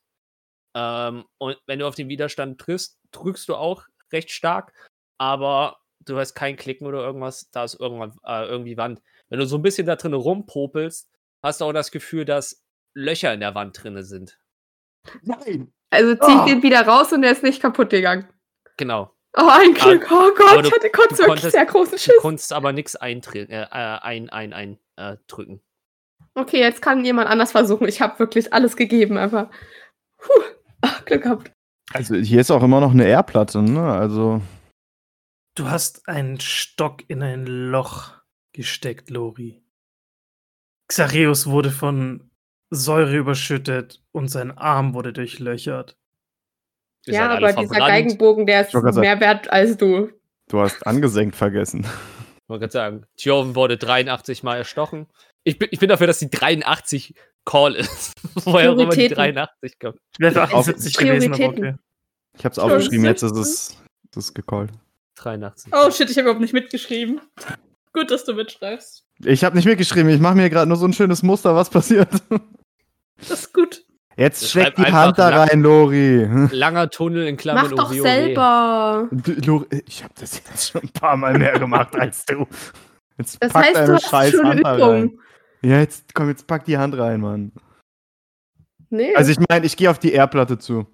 [0.76, 4.74] Ähm, und wenn du auf den Widerstand triffst, drückst du auch recht stark,
[5.18, 9.02] aber du hast kein Klicken oder irgendwas, da ist irgendwann äh, irgendwie Wand.
[9.34, 11.10] Wenn du so ein bisschen da drin rumpopelst,
[11.44, 12.64] hast du auch das Gefühl, dass
[12.96, 14.40] Löcher in der Wand drinne sind.
[15.24, 15.74] Nein!
[15.90, 16.46] Also ziehe ich Oh.
[16.46, 18.28] den wieder raus und der ist nicht kaputt gegangen.
[18.78, 19.12] Genau.
[19.36, 20.08] Oh, ein Glück.
[20.12, 22.14] Oh Gott, du- ich hatte kurz du wirklich konntest- sehr großen Du Schiss.
[22.20, 23.68] konntest aber nichts eindrücken, äh, äh,
[24.02, 25.64] ein, ein, ein, äh, drücken.
[26.36, 27.88] Okay, jetzt kann jemand anders versuchen.
[27.88, 29.50] Ich habe wirklich alles gegeben, aber
[30.20, 30.30] puh,
[30.82, 31.52] ach, Glück gehabt.
[31.92, 33.82] Also hier ist auch immer noch eine Erdplatte, ne?
[33.92, 34.42] Also.
[35.56, 38.12] Du hast einen Stock in ein Loch
[38.54, 39.62] gesteckt, Lori.
[40.88, 42.30] Xareus wurde von
[42.70, 45.98] Säure überschüttet und sein Arm wurde durchlöchert.
[47.06, 47.88] Ihr ja, aber dieser verbrannt.
[47.88, 50.10] Geigenbogen, der ist mehr wert als du.
[50.50, 51.82] Du hast angesenkt vergessen.
[51.82, 55.08] Ich wollte gerade sagen, Tjoven wurde 83 Mal erstochen.
[55.44, 58.14] Ich bin, ich bin dafür, dass die 83 Call ist.
[58.46, 59.16] Woher auch immer die Prioritäten.
[59.16, 60.00] 83 kommt.
[60.14, 61.76] Ich wäre Auf- 78 gewesen, aber okay.
[62.38, 63.78] Ich hab's aufgeschrieben, jetzt ist es,
[64.12, 64.72] es ist gecallt.
[65.16, 65.72] 83.
[65.74, 67.22] Oh shit, ich habe überhaupt nicht mitgeschrieben.
[67.94, 69.06] Gut, dass du mitschreibst.
[69.24, 72.10] Ich habe nicht mitgeschrieben, ich mache mir gerade nur so ein schönes Muster, was passiert.
[73.18, 73.84] Das ist gut.
[74.16, 75.50] Jetzt steck die Hand da lang.
[75.50, 76.28] rein, Lori.
[76.52, 78.02] Langer Tunnel in Klammern Mach doch OWOW.
[78.02, 79.10] selber.
[79.12, 82.46] Lori ich habe das jetzt schon ein paar Mal mehr gemacht als du.
[83.18, 85.04] Jetzt Das pack heißt, deine du hast scheiß schon Hand da rein.
[85.06, 85.20] Übung.
[85.64, 87.52] Ja, jetzt komm, jetzt pack die Hand rein, Mann.
[88.90, 89.16] Nee.
[89.16, 90.86] Also ich meine, ich gehe auf die Erdplatte zu.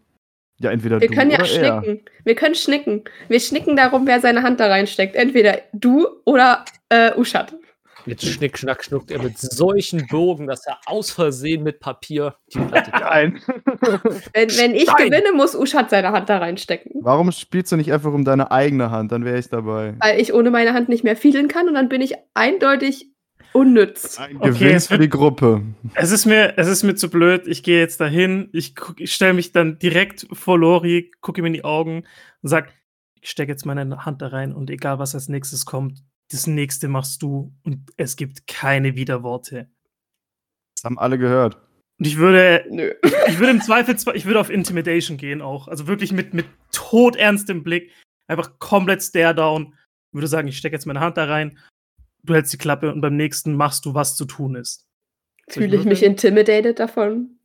[0.60, 1.82] Ja, entweder Wir du können ja oder er.
[1.82, 2.02] schnicken.
[2.26, 3.04] Wir können schnicken.
[3.28, 5.16] Wir schnicken darum, wer seine Hand da reinsteckt.
[5.16, 7.56] Entweder du oder äh, Uschat.
[8.06, 12.60] Jetzt schnick, schnack, schnuckt er mit solchen Bogen, dass er aus Versehen mit Papier die
[12.60, 13.42] Platte Nein.
[14.34, 15.10] Wenn, wenn ich Nein.
[15.10, 16.92] gewinne, muss Uschat seine Hand da reinstecken.
[17.04, 19.12] Warum spielst du nicht einfach um deine eigene Hand?
[19.12, 19.96] Dann wäre ich dabei.
[20.00, 23.10] Weil ich ohne meine Hand nicht mehr fiedeln kann und dann bin ich eindeutig
[23.54, 24.18] unnütz.
[24.20, 25.64] Ein Okay, Gewinn es für die Gruppe.
[25.96, 27.48] Es ist mir, es ist mir zu blöd.
[27.48, 28.50] Ich gehe jetzt dahin.
[28.54, 32.04] Ich, guck- ich stelle mich dann direkt vor Lori, gucke ihm in die Augen
[32.42, 32.74] und sag,
[33.22, 36.88] ich stecke jetzt meine Hand da rein und egal was als nächstes kommt, das nächste
[36.88, 39.70] machst du und es gibt keine Widerworte.
[40.78, 41.56] Das haben alle gehört.
[42.00, 42.94] Und ich würde, Nö.
[43.28, 45.68] ich würde im Zweifel, ich würde auf Intimidation gehen auch.
[45.68, 47.92] Also wirklich mit, mit todernstem Blick.
[48.28, 49.74] Einfach komplett stare down.
[50.14, 51.58] Würde sagen, ich stecke jetzt meine Hand da rein.
[52.24, 54.86] Du hältst die Klappe und beim nächsten machst du, was zu tun ist.
[55.50, 57.38] Fühle ich mich intimidated davon?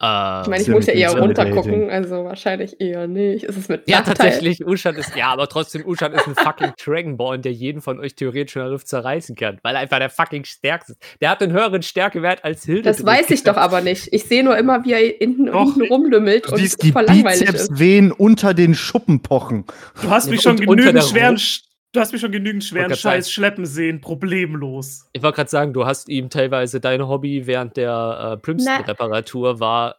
[0.00, 3.42] Ähm, Ich meine, ich muss ja eher runtergucken, also wahrscheinlich eher nicht.
[3.44, 4.14] Ist es mit ja, Nachteil?
[4.14, 8.14] tatsächlich, Uschat ist, ja, aber trotzdem, Uschat ist ein fucking Dragonborn, der jeden von euch
[8.14, 11.02] theoretisch in der Luft zerreißen kann, weil er einfach der fucking stärkste ist.
[11.20, 12.82] Der hat einen höheren Stärkewert als Hilde.
[12.84, 14.08] Das weiß ich doch aber nicht.
[14.12, 17.62] Ich sehe nur immer, wie er hinten, Doch, hinten rumlümmelt und die voll langweilig Bizeps
[17.62, 17.78] ist.
[17.80, 19.64] wehen unter den Schuppen pochen.
[20.00, 22.88] Du hast Ja, mich schon und genügend schweren, Sch- du hast mich schon genügend schweren
[22.88, 23.16] grad sagen.
[23.16, 25.08] Scheiß schleppen sehen, problemlos.
[25.12, 29.96] Ich wollte gerade sagen, du hast ihm teilweise dein Hobby während der äh, Primston-Reparatur war,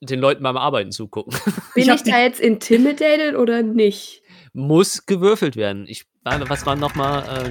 [0.00, 1.32] den Leuten beim Arbeiten zugucken.
[1.74, 4.22] Bin Ich ich da jetzt intimidated oder nicht?
[4.52, 5.86] Muss gewürfelt werden.
[5.88, 7.50] Ich, was war nochmal äh,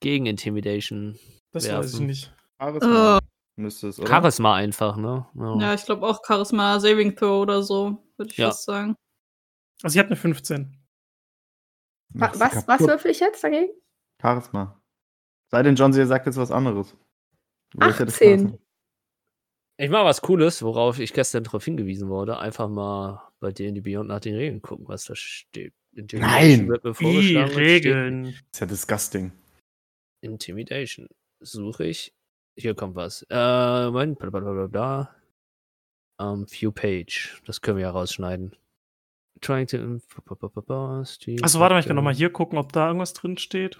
[0.00, 1.18] gegen Intimidation?
[1.52, 1.78] Das Werfen.
[1.84, 2.32] weiß ich nicht.
[2.60, 3.18] Charisma
[3.56, 4.08] müsste es, oder?
[4.08, 5.26] Charisma einfach, ne?
[5.60, 8.48] Ja, ich glaube auch Charisma Saving Throw oder so, würde ich Ja.
[8.48, 8.96] fast sagen.
[9.82, 10.75] Also ich habe eine 15.
[12.18, 12.88] Mach Was, was kaputt.
[12.88, 13.70] würfel ich jetzt dagegen?
[14.20, 14.80] Charisma.
[15.50, 16.96] Sei denn, John, sie sagt jetzt was anderes.
[17.74, 18.08] Des 18.
[18.10, 18.58] Charisma?
[19.78, 22.38] Ich mache was Cooles, worauf ich gestern darauf hingewiesen wurde.
[22.38, 25.74] Einfach mal bei dir in die Beyond nach den Regeln gucken, was da steht.
[25.92, 26.68] Intimidation Nein.
[26.68, 28.24] Wird mir Die steht Regeln.
[28.24, 29.32] Das ist ja disgusting.
[30.22, 31.08] Intimidation.
[31.40, 32.14] Suche ich.
[32.58, 33.26] Hier kommt was.
[33.28, 35.16] Äh, Moment, bla bla bla bla bla.
[36.18, 37.42] Um, View Page.
[37.44, 38.56] Das können wir ja rausschneiden.
[39.40, 40.00] Trying to.
[41.42, 43.78] Achso, warte mal, ich kann nochmal hier gucken, ob da irgendwas drin steht.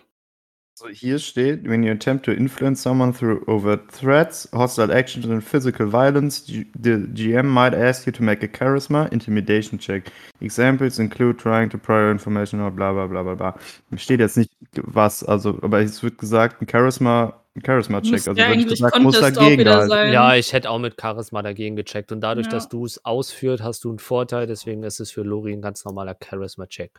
[0.78, 5.42] So, hier steht, when you attempt to influence someone through overt threats, hostile actions and
[5.42, 10.12] physical violence, the GM might ask you to make a charisma intimidation check.
[10.42, 13.54] Examples include trying to prior information or bla bla bla bla bla.
[13.96, 14.50] Steht jetzt nicht
[14.82, 18.12] was, also, aber es wird gesagt, ein Charisma, Charisma-Check.
[18.14, 20.12] Also wird eigentlich gesagt, muss dagegen sein.
[20.12, 22.12] Ja, ich hätte auch mit Charisma dagegen gecheckt.
[22.12, 22.52] Und dadurch, Ja.
[22.52, 24.46] dass du es ausführt, hast du einen Vorteil.
[24.46, 26.92] Deswegen ist es für Lori ein ganz normaler Charisma-Check.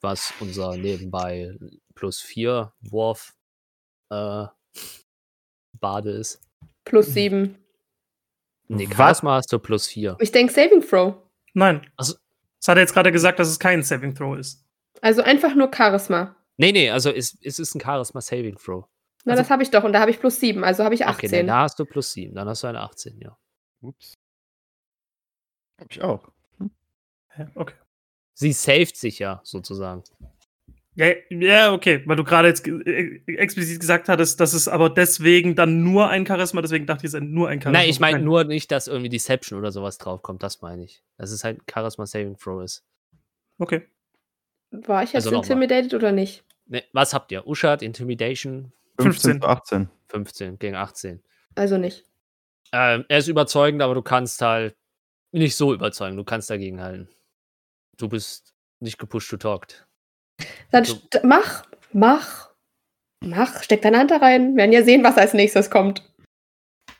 [0.00, 1.54] Was unser nebenbei
[1.94, 3.34] plus 4 Wurf
[4.10, 4.46] äh,
[5.78, 6.40] Bade ist.
[6.84, 7.56] Plus 7.
[8.68, 8.96] Nee, Was?
[8.96, 10.16] Charisma hast du plus 4.
[10.20, 11.14] Ich denke Saving Throw.
[11.54, 11.82] Nein.
[11.96, 12.14] Also-
[12.58, 14.64] das hat er jetzt gerade gesagt, dass es kein Saving Throw ist.
[15.00, 16.36] Also einfach nur Charisma.
[16.58, 18.84] Nee, nee, also es, es ist ein Charisma Saving Throw.
[19.24, 21.02] Na, Also- das habe ich doch und da habe ich plus 7, also habe ich
[21.02, 21.30] Okay, 18.
[21.30, 22.34] nee, da hast du plus 7.
[22.34, 23.36] Dann hast du eine 18, ja.
[23.82, 24.14] Ups.
[25.78, 26.28] Hab ich auch.
[27.28, 27.46] Hä?
[27.54, 27.74] Okay.
[28.34, 30.02] Sie saved sich ja sozusagen.
[30.94, 35.54] Ja, ja, okay, weil du gerade jetzt äh, explizit gesagt hattest, dass es aber deswegen
[35.54, 37.78] dann nur ein Charisma, deswegen dachte ich, es ist nur ein Charisma.
[37.80, 40.42] Nein, ich meine nur nicht, dass irgendwie Deception oder sowas draufkommt.
[40.42, 41.02] Das meine ich.
[41.16, 42.84] Dass es halt ein Charisma Saving Throw ist.
[43.58, 43.86] Okay.
[44.72, 46.44] War ich jetzt Also intimidated oder nicht?
[46.66, 47.46] Ne, was habt ihr?
[47.46, 48.72] Uschat, Intimidation
[49.02, 49.40] 15 15.
[49.42, 49.90] zu 18.
[50.08, 51.22] 15 gegen 18.
[51.54, 52.04] Also nicht.
[52.72, 54.76] Ähm, er ist überzeugend, aber du kannst halt
[55.32, 56.16] nicht so überzeugen.
[56.16, 57.08] Du kannst dagegen halten.
[57.96, 59.86] Du bist nicht gepusht to talked.
[60.70, 60.98] Dann So.
[61.22, 62.50] mach, mach,
[63.20, 64.52] mach, steck deine Hand da rein.
[64.52, 66.02] Wir werden ja sehen, was als nächstes kommt.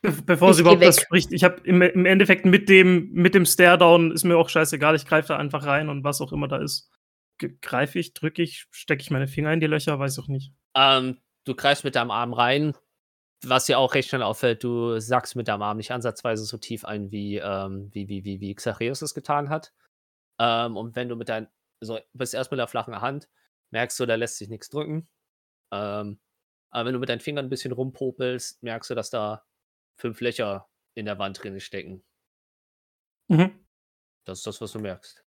[0.03, 3.35] Be bevor Ich sie überhaupt das spricht, ich habe im, im Endeffekt mit dem, mit
[3.35, 4.95] dem Stare-Down ist mir auch scheißegal.
[4.95, 6.91] Ich greife da einfach rein und was auch immer da ist.
[7.63, 10.53] Greife ich, drücke ich, stecke ich meine Finger in die Löcher, weiß auch nicht.
[10.75, 12.75] Ähm, du greifst mit deinem Arm rein.
[13.43, 16.85] Was dir auch recht schnell auffällt, du sackst mit deinem Arm nicht ansatzweise so tief
[16.85, 19.73] ein, wie, ähm, wie, wie, wie, wie Xachios es getan hat.
[20.39, 21.49] Ähm, und wenn du mit deinem,
[21.81, 23.31] so, bist erst mit der flachen Hand,
[23.71, 25.09] merkst du, da lässt sich nichts drücken.
[25.73, 26.21] Ähm,
[26.71, 29.47] aber wenn du mit deinen Fingern ein bisschen rumpopelst, merkst du, dass da
[29.99, 32.05] fünf Löcher in der Wand drin stecken.
[33.29, 33.65] Mhm.
[34.27, 35.25] Das ist das, was du merkst.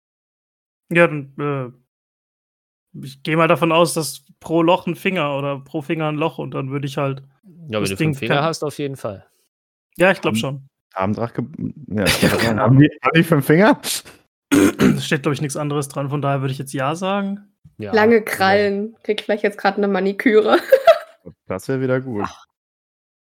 [0.90, 1.85] Ja, dann, äh,
[3.02, 6.38] ich gehe mal davon aus, dass pro Loch ein Finger oder pro Finger ein Loch
[6.38, 7.22] und dann würde ich halt.
[7.68, 9.26] Ja, wenn Das du Ding fünf Finger kann- hast, auf jeden Fall.
[9.96, 10.68] Ja, ich glaube schon.
[10.94, 11.32] Abenddrach.
[11.34, 11.44] ge-
[11.88, 13.80] Ja, ich haben, die, haben die fünf Finger?
[15.00, 17.52] Steht, glaube ich, nichts anderes dran, von daher würde ich jetzt Ja sagen.
[17.78, 18.96] Ja, Lange Krallen.
[19.02, 20.58] Krieg vielleicht jetzt gerade eine Maniküre.
[21.46, 22.28] Das wäre wieder gut.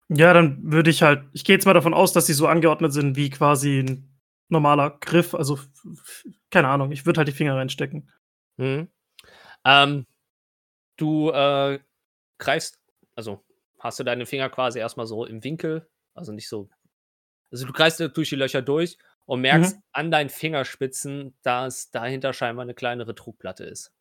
[0.09, 2.93] Ja, dann würde ich halt, ich gehe jetzt mal davon aus, dass sie so angeordnet
[2.93, 5.33] sind wie quasi ein normaler Griff.
[5.33, 5.57] Also,
[6.51, 8.09] keine Ahnung, ich würde halt die Finger reinstecken.
[8.57, 8.87] Mhm.
[9.67, 10.05] Ähm,
[10.97, 11.79] du äh,
[12.39, 12.79] greifst,
[13.15, 13.43] also
[13.79, 16.69] hast du deine Finger quasi erstmal so im Winkel, also nicht so.
[17.51, 22.63] Also du greifst durch die Löcher durch und merkst an deinen Fingerspitzen, dass dahinter scheinbar
[22.63, 23.93] eine kleinere Druckplatte ist.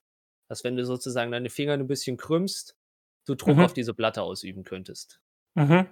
[0.48, 2.76] Dass wenn du sozusagen deine Finger ein bisschen krümmst,
[3.26, 3.64] du Druck Mhm.
[3.64, 5.20] auf diese Platte ausüben könntest.
[5.54, 5.88] Mhm.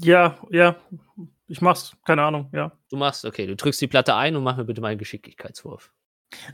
[0.00, 0.76] Ja, ja,
[1.46, 2.78] ich mach's, keine Ahnung, ja.
[2.90, 5.92] Du machst, okay, du drückst die Platte ein und mach mir bitte mal einen Geschicklichkeitswurf.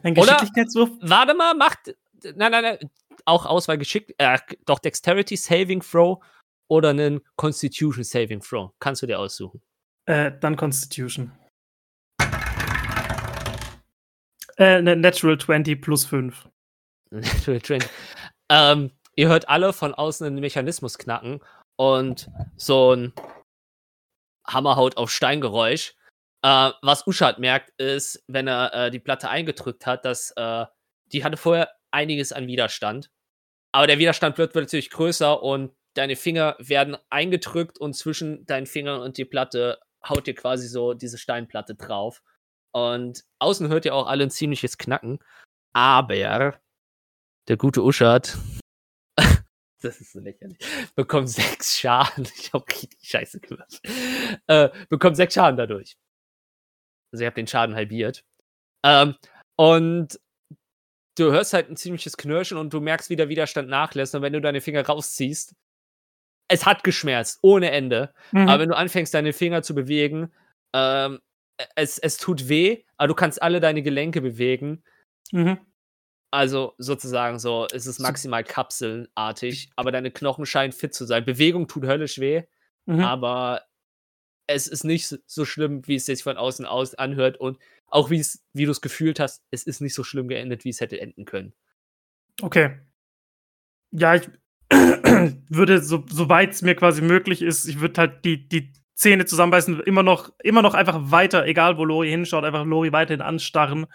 [0.03, 0.91] Ein Oder- Geschicklichkeitswurf?
[1.01, 1.95] Warte mal, macht.
[2.23, 2.79] Nein, nein, nein.
[3.25, 4.13] Auch Auswahl geschickt.
[4.19, 6.23] Äh, doch Dexterity Saving Throw
[6.69, 8.73] oder einen Constitution Saving Throw.
[8.81, 9.61] Kannst du dir aussuchen.
[10.07, 11.33] Äh, dann Constitution.
[14.57, 16.49] Äh, ne, Natural 20 plus 5.
[17.11, 17.91] Natural 20.
[18.51, 21.41] ähm, ihr hört alle von außen einen Mechanismus knacken
[21.77, 23.13] und so ein
[24.47, 25.95] Hammerhaut auf Steingeräusch.
[26.43, 30.67] Äh, was Uschat merkt, ist, wenn er äh, die Platte eingedrückt hat, dass äh,
[31.13, 33.11] die hatte vorher einiges an Widerstand.
[33.73, 39.01] Aber der Widerstand wird plötzlich größer und deine Finger werden eingedrückt und zwischen deinen Fingern
[39.01, 42.23] und die Platte haut dir quasi so diese Steinplatte drauf.
[42.73, 45.19] Und außen hört ihr auch alle ein ziemliches Knacken.
[45.73, 46.61] Aber
[47.49, 48.37] der gute Uschat,
[49.83, 50.59] das ist so lächerlich,
[50.95, 52.29] bekommt sechs Schaden.
[52.39, 53.81] Ich hab richtig scheiße gemacht.
[54.47, 55.97] Äh, bekommt sechs Schaden dadurch.
[57.13, 58.25] Also ihr habt den Schaden halbiert.
[58.85, 59.15] Ähm,
[59.57, 60.19] und
[61.17, 64.15] du hörst halt ein ziemliches Knirschen und du merkst, wie der Widerstand nachlässt.
[64.15, 65.55] Und wenn du deine Finger rausziehst,
[66.51, 68.13] es hat geschmerzt, ohne Ende.
[68.33, 68.49] Mhm.
[68.49, 70.33] Aber wenn du anfängst, deine Finger zu bewegen,
[70.75, 71.21] ähm,
[71.75, 74.83] es, es tut weh, aber du kannst alle deine Gelenke bewegen.
[75.33, 75.59] Mhm.
[76.31, 81.25] Also sozusagen so, es ist maximal kapselartig, aber deine Knochen scheinen fit zu sein.
[81.25, 82.43] Bewegung tut höllisch weh,
[82.87, 83.01] Mhm.
[83.01, 83.63] aber
[84.49, 88.19] es ist nicht so- schlimm, wie es sich von außen aus anhört und auch wie
[88.19, 91.01] es, wie du es gefühlt hast, es ist nicht so schlimm geendet, wie es hätte
[91.01, 91.53] enden können.
[92.43, 92.81] Okay.
[93.93, 94.29] Ja, ich
[95.49, 99.81] würde, so, soweit es mir quasi möglich ist, ich würde halt die, die Zähne zusammenbeißen,
[99.81, 103.87] immer noch, immer noch einfach weiter, egal wo Lori hinschaut, einfach Lori weiterhin anstarren.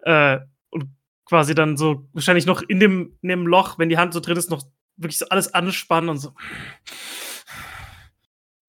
[0.00, 0.90] Äh, und
[1.24, 4.36] quasi dann so wahrscheinlich noch in dem, in dem Loch, wenn die Hand so drin
[4.36, 4.64] ist, noch
[4.96, 6.34] wirklich so alles anspannen und so.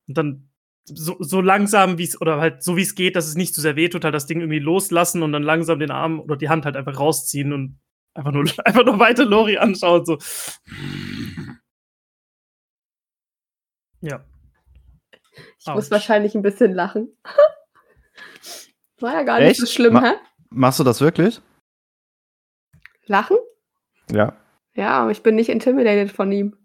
[0.07, 0.49] Und dann
[0.85, 3.61] so, so langsam, wie es, oder halt so wie es geht, dass es nicht zu
[3.61, 6.49] sehr weh tut, halt das Ding irgendwie loslassen und dann langsam den Arm oder die
[6.49, 7.79] Hand halt einfach rausziehen und
[8.13, 10.05] einfach nur, einfach nur weiter Lori anschauen.
[10.05, 10.17] So.
[14.01, 14.23] Ja.
[15.59, 15.91] Ich muss Autsch.
[15.91, 17.09] wahrscheinlich ein bisschen lachen.
[18.99, 19.59] War ja gar nicht Echt?
[19.59, 20.13] so schlimm, Ma- hä?
[20.49, 21.41] Machst du das wirklich?
[23.07, 23.37] Lachen?
[24.11, 24.37] Ja.
[24.73, 26.55] Ja, ich bin nicht intimidated von ihm.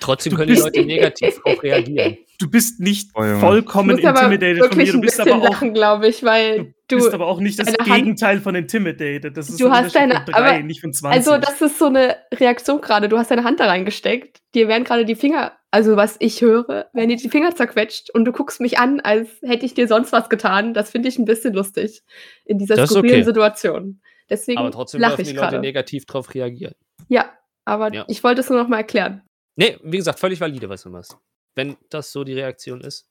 [0.00, 2.18] Trotzdem Du können die Leute negativ darauf reagieren.
[2.38, 4.92] Du bist nicht Oh, vollkommen intimidated von wirklich mir.
[4.92, 6.96] Du ein bist bisschen aber auch, lachen, glaube ich, weil du du.
[6.96, 9.34] bist aber auch nicht das deine Hand- Gegenteil von intimidated.
[9.34, 11.16] Das ist Du ein hast deine- von drei, aber- nicht von 20.
[11.30, 13.08] Also, das ist so eine Reaktion gerade.
[13.08, 14.40] Du hast deine Hand da reingesteckt.
[14.54, 18.26] Dir werden gerade die Finger, also was ich höre, werden dir die Finger zerquetscht und
[18.26, 20.74] du guckst mich an, als hätte ich dir sonst was getan.
[20.74, 22.02] Das finde ich ein bisschen lustig
[22.44, 23.24] in dieser Das skurrilen okay.
[23.24, 24.00] Situation.
[24.28, 25.60] Deswegen Aber trotzdem lache ich die Leute gerade.
[25.60, 26.74] negativ darauf reagieren.
[27.08, 27.30] Ja,
[27.64, 28.04] aber Ja.
[28.08, 29.22] ich wollte es nur noch mal erklären.
[29.56, 31.16] Nee, wie gesagt, völlig valide, was du machst.
[31.54, 33.08] Wenn das so die Reaktion ist.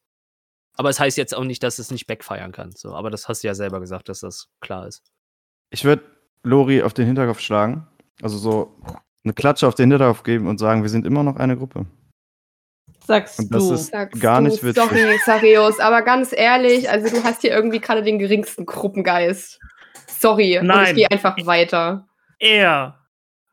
[0.77, 2.71] Aber es heißt jetzt auch nicht, dass es nicht backfeiern kann.
[2.75, 5.03] So, aber das hast du ja selber gesagt, dass das klar ist.
[5.71, 6.03] Ich würde
[6.43, 7.87] Lori auf den Hinterkopf schlagen.
[8.21, 8.75] Also so
[9.23, 11.85] eine Klatsche auf den Hinterkopf geben und sagen, wir sind immer noch eine Gruppe.
[13.05, 13.73] Sagst Und das du.
[13.73, 14.83] ist Sagst gar du, nicht witzig.
[14.83, 19.59] Sorry, Sarius, aber ganz ehrlich, also du hast hier irgendwie gerade den geringsten Gruppengeist.
[20.07, 20.87] Sorry, und Nein.
[20.87, 22.07] ich gehe einfach weiter.
[22.39, 22.99] er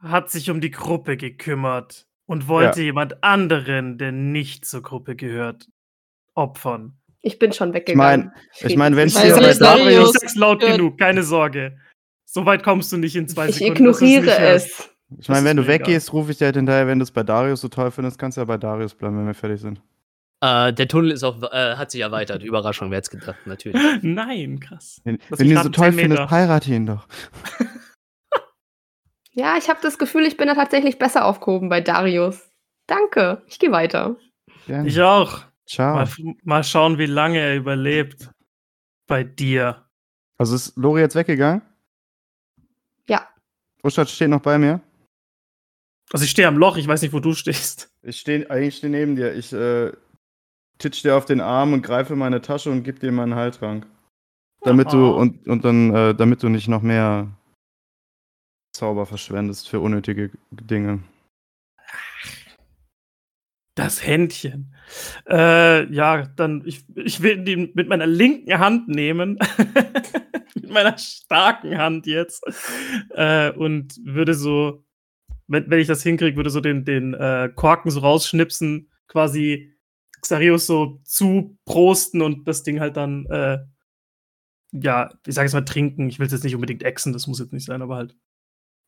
[0.00, 5.68] hat sich um die Gruppe gekümmert und wollte jemand anderen, der nicht zur Gruppe gehört,
[6.34, 6.94] opfern.
[7.20, 8.32] Ich bin schon weggegangen.
[8.60, 11.76] ich mein, wenn Ich hier bei Darius, ich sag's laut gehört- genug, keine Sorge.
[12.24, 13.84] So weit kommst du nicht in zwei ich Sekunden.
[13.84, 14.88] du's ignoriere es.
[15.20, 17.60] ich meine, wenn du weggehst, rufe ich dir halt hinterher, wenn du es bei Darius
[17.60, 19.82] so toll findest, kannst du ja bei Darius bleiben, wenn wir fertig sind.
[20.40, 22.42] Äh, der Tunnel ist auch, äh, hat sich erweitert.
[22.42, 23.78] Überraschung, wer hätte es gedacht, natürlich.
[24.02, 25.02] Nein, krass.
[25.04, 27.06] Wenn, wenn du ihn so toll 10 findest, heirate ihn doch.
[29.34, 32.50] Ja, ich habe das Gefühl, ich bin da tatsächlich besser aufgehoben bei Darius.
[32.86, 34.16] Danke, ich gehe weiter.
[34.66, 34.88] Gerne.
[34.88, 35.40] Ich auch.
[35.66, 35.94] Ciao.
[35.94, 36.08] Mal,
[36.44, 38.30] mal schauen, wie lange er überlebt.
[39.06, 39.86] Bei dir.
[40.38, 41.62] Also ist Lori jetzt weggegangen?
[43.08, 43.26] Ja.
[43.82, 44.80] Uschat steht noch bei mir.
[46.12, 47.90] Also ich stehe am Loch, ich weiß nicht, wo du stehst.
[48.02, 49.32] Ich stehe eigentlich stehe neben dir.
[49.34, 49.92] Ich äh,
[50.78, 53.86] titsch dir auf den Arm und greife in meine Tasche und gib dir meinen Heiltrank.
[54.62, 55.16] Damit du Oh.
[55.16, 57.28] und, und dann, äh, damit du nicht noch mehr
[58.72, 61.00] Zauber verschwendest für unnötige Dinge.
[63.74, 64.74] Das Händchen.
[65.28, 69.38] Äh, ja, dann, ich, ich will den mit meiner linken Hand nehmen.
[70.54, 72.44] mit meiner starken Hand jetzt.
[73.10, 74.84] Äh, und würde so,
[75.46, 79.72] wenn, wenn ich das hinkriege, würde so den, den äh, Korken so rausschnipsen, quasi
[80.20, 83.58] Xarius so zuprosten und das Ding halt dann, äh,
[84.72, 86.08] ja, ich sage jetzt mal trinken.
[86.08, 88.16] Ich will es jetzt nicht unbedingt exen, das muss jetzt nicht sein, aber halt.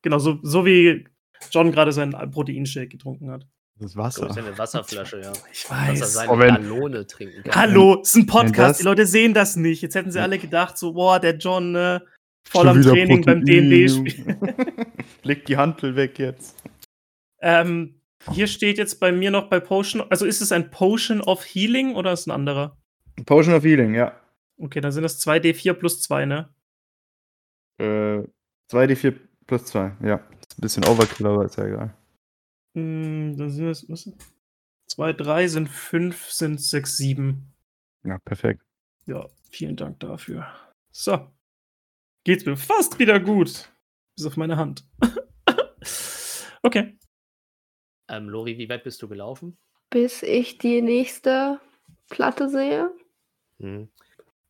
[0.04, 1.06] Genau, so, so wie
[1.50, 3.46] John gerade seinen Proteinshake getrunken hat.
[3.80, 4.28] Das Wasser.
[4.28, 5.32] Das ist eine Wasserflasche, ja.
[5.50, 6.12] Ich Dass er weiß.
[6.12, 7.54] seine Oh, wenn- Gallone trinken kann.
[7.54, 8.80] Hallo, es ist ein Podcast.
[8.80, 9.80] Die Leute sehen das nicht.
[9.80, 12.04] Jetzt hätten sie alle gedacht, so, boah, der John, ne,
[12.46, 13.70] voll am Training beim Protein.
[13.70, 14.36] DND-Spiel.
[15.22, 16.54] Leg die Hantel weg jetzt.
[17.40, 17.98] ähm,
[18.30, 21.94] hier steht jetzt bei mir noch bei Potion, also ist es ein Potion of Healing
[21.94, 22.76] oder ist es ein anderer?
[23.24, 24.18] Potion of Healing, ja.
[24.58, 26.54] Okay, dann sind das 2d4 plus 2, ne?
[27.80, 28.22] Äh,
[28.70, 29.14] 2d4
[29.46, 30.16] plus 2, ja.
[30.40, 31.94] Ist ein bisschen Overkill, aber ist ja egal.
[32.74, 34.10] Hm, dann sind es, was?
[34.88, 37.52] 2, 3 sind 5, sind 6, 7.
[38.04, 38.62] Ja, perfekt.
[39.06, 40.46] Ja, vielen Dank dafür.
[40.90, 41.30] So.
[42.24, 43.70] Geht's mir fast wieder gut.
[44.16, 44.86] Bis auf meine Hand.
[46.62, 46.98] okay.
[48.08, 49.58] Ähm, Lori, wie weit bist du gelaufen?
[49.90, 51.60] Bis ich die nächste
[52.08, 52.94] Platte sehe.
[53.60, 53.88] Hm.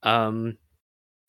[0.02, 0.58] Ähm,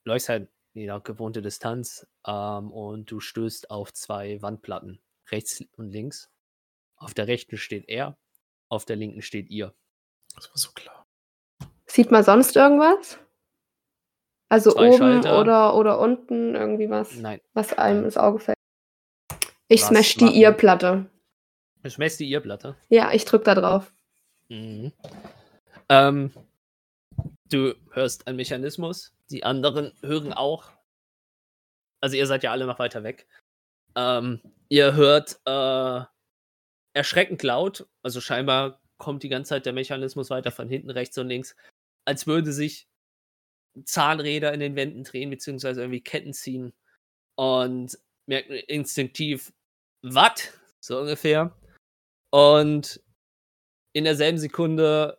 [0.05, 0.30] läufst
[0.76, 4.99] in der gewohnte Distanz ähm, und du stößt auf zwei Wandplatten,
[5.32, 6.30] rechts und links.
[6.97, 8.17] Auf der rechten steht er,
[8.69, 9.73] auf der linken steht ihr.
[10.36, 11.05] Das war so klar.
[11.86, 13.17] Sieht man sonst irgendwas?
[14.49, 15.39] Also Zwei oben Schalter.
[15.41, 18.57] oder, oder unten irgendwie was, Nein, was einem ins Auge fällt.
[19.67, 20.28] Ich Was smash die?
[20.28, 21.09] Ihr-Platte.
[21.84, 22.76] ich messe die Ihr-Platte.
[22.89, 23.91] Ja, ich drück da drauf.
[24.49, 24.91] Mhm.
[25.89, 26.32] Ähm,
[27.55, 30.71] du hörst einen Mechanismus, die anderen hören auch.
[32.01, 33.27] Also ihr seid ja alle noch weiter weg.
[33.95, 36.05] Ähm, ihr hört äh,
[36.93, 41.27] erschreckend laut, also scheinbar kommt die ganze Zeit der Mechanismus weiter von hinten, rechts und
[41.27, 41.55] links,
[42.05, 42.87] als würde sich
[43.83, 46.73] Zahnräder in den Wänden drehen, beziehungsweise irgendwie Ketten ziehen.
[47.37, 47.97] Und
[48.27, 49.51] merkt instinktiv,
[50.01, 50.57] was?
[50.79, 51.57] So ungefähr.
[52.31, 53.01] Und
[53.93, 55.17] in derselben Sekunde,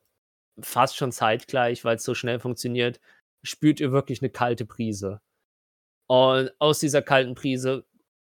[0.61, 3.01] fast schon zeitgleich, weil es so schnell funktioniert,
[3.43, 5.21] spürt ihr wirklich eine kalte Prise.
[6.09, 7.87] Und aus dieser kalten Prise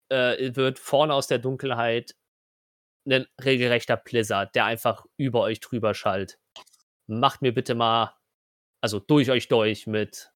[0.08, 2.14] äh, wird vorne aus der Dunkelheit
[3.06, 6.38] ein regelrechter Blizzard, der einfach über euch drüber schallt.
[7.06, 8.14] Macht mir bitte mal,
[8.80, 10.30] also durch euch durch mit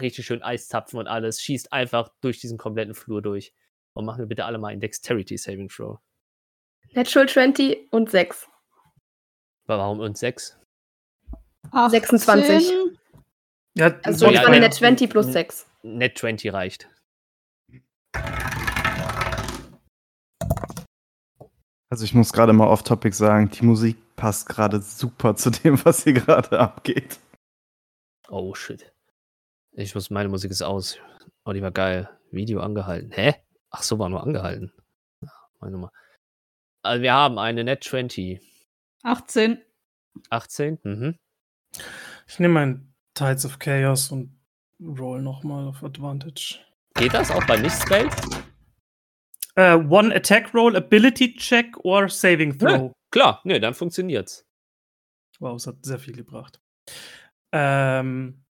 [0.00, 3.54] richtig schön Eiszapfen und alles, schießt einfach durch diesen kompletten Flur durch.
[3.92, 5.98] Und macht mir bitte alle mal einen Dexterity Saving Throw.
[6.92, 8.48] Natural 20 und 6.
[9.66, 10.59] Warum und 6?
[11.72, 12.70] 26.
[13.76, 14.60] Ja, Also Ja, das war eine ja.
[14.62, 15.66] Net 20 plus 6.
[15.82, 16.88] Net 20 reicht.
[21.88, 26.04] Also ich muss gerade mal off-topic sagen, die Musik passt gerade super zu dem, was
[26.04, 27.18] hier gerade abgeht.
[28.28, 28.92] Oh shit.
[29.72, 30.98] Ich muss, meine Musik ist aus.
[31.44, 32.08] Oh, die war geil.
[32.30, 33.10] Video angehalten.
[33.10, 33.34] Hä?
[33.70, 34.72] Ach so, war nur angehalten.
[35.20, 35.92] Ja, Meine Nummer.
[36.82, 38.40] Also wir haben eine Net 20.
[39.02, 39.60] 18.
[40.30, 40.78] 18.
[40.84, 41.16] Mhm.
[42.26, 44.36] Ich nehme mein Tides of Chaos und
[44.80, 46.58] roll nochmal auf Advantage.
[46.94, 48.14] Geht das auch bei Nicht-Spells?
[49.56, 52.92] Äh, one Attack Roll, Ability Check or Saving Throw.
[53.10, 54.46] Klar, ne, dann funktioniert's.
[55.40, 56.60] Wow, es hat sehr viel gebracht.
[57.52, 58.44] Ähm,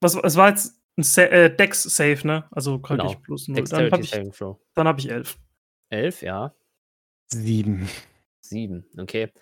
[0.00, 2.46] was, es war jetzt ein Sa äh, Dex Save, ne?
[2.50, 3.12] Also kriege Genau.
[3.12, 3.64] ich plus 0.
[3.64, 4.58] Dann habe ich, Saving Throw.
[4.74, 5.38] dann hab ich 11.
[5.90, 6.54] 11, ja.
[7.32, 7.88] Sieben.
[8.42, 9.32] 7, okay.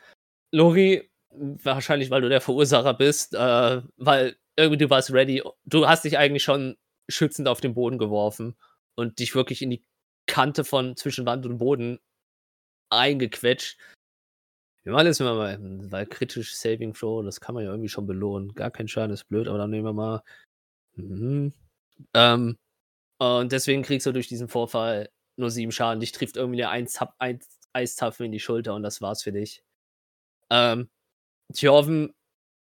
[0.53, 5.43] Lori, wahrscheinlich, weil du der Verursacher bist, äh, weil irgendwie du warst ready.
[5.64, 6.76] Du hast dich eigentlich schon
[7.09, 8.57] schützend auf den Boden geworfen
[8.95, 9.85] und dich wirklich in die
[10.26, 11.99] Kante von zwischen Wand und Boden
[12.91, 13.78] eingequetscht.
[14.83, 15.59] Wir machen jetzt mal,
[15.91, 18.55] weil kritisch Saving Throw, das kann man ja irgendwie schon belohnen.
[18.55, 20.22] Gar kein Schaden ist blöd, aber dann nehmen wir mal.
[20.95, 21.53] Mhm.
[22.14, 22.57] Ähm,
[23.18, 26.01] und deswegen kriegst du durch diesen Vorfall nur sieben Schaden.
[26.01, 26.89] Dich trifft irgendwie eine
[27.72, 29.62] Eiszapfen in die Schulter und das war's für dich.
[30.51, 30.89] Ähm,
[31.53, 32.14] Tjorven,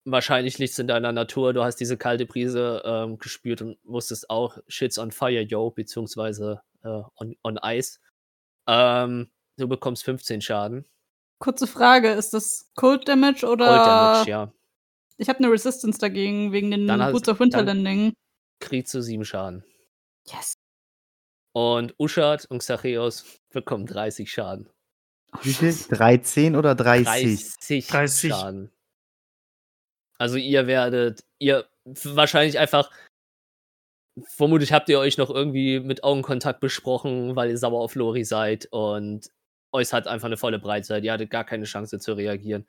[0.05, 1.53] wahrscheinlich liegt's in deiner Natur.
[1.53, 6.61] Du hast diese kalte Brise ähm, gespürt und wusstest auch, Shit's on fire, yo, beziehungsweise
[6.83, 7.99] äh, on, on ice.
[8.67, 10.85] Ähm, du bekommst 15 Schaden.
[11.39, 14.53] Kurze Frage, ist das Cold Damage oder Cold Damage, ja.
[15.17, 18.13] ich habe eine Resistance dagegen wegen den Dann hast- Boots of Winterlanding.
[18.59, 19.63] Kriegst du 7 Schaden.
[20.27, 20.53] Yes.
[21.53, 24.69] Und Uschat und Xacheos bekommen 30 Schaden.
[25.33, 25.71] Oh, Wie viel?
[25.71, 25.89] Scheiße.
[25.95, 27.05] 13 oder 30?
[27.05, 28.31] 30, 30.
[28.31, 28.71] Schaden.
[30.19, 32.91] Also ihr werdet, ihr wahrscheinlich einfach,
[34.35, 38.67] vermutlich habt ihr euch noch irgendwie mit Augenkontakt besprochen, weil ihr sauer auf Lori seid
[38.71, 39.31] und
[39.71, 41.05] euch hat einfach eine volle Breitseite.
[41.05, 42.67] Ihr hattet gar keine Chance zu reagieren.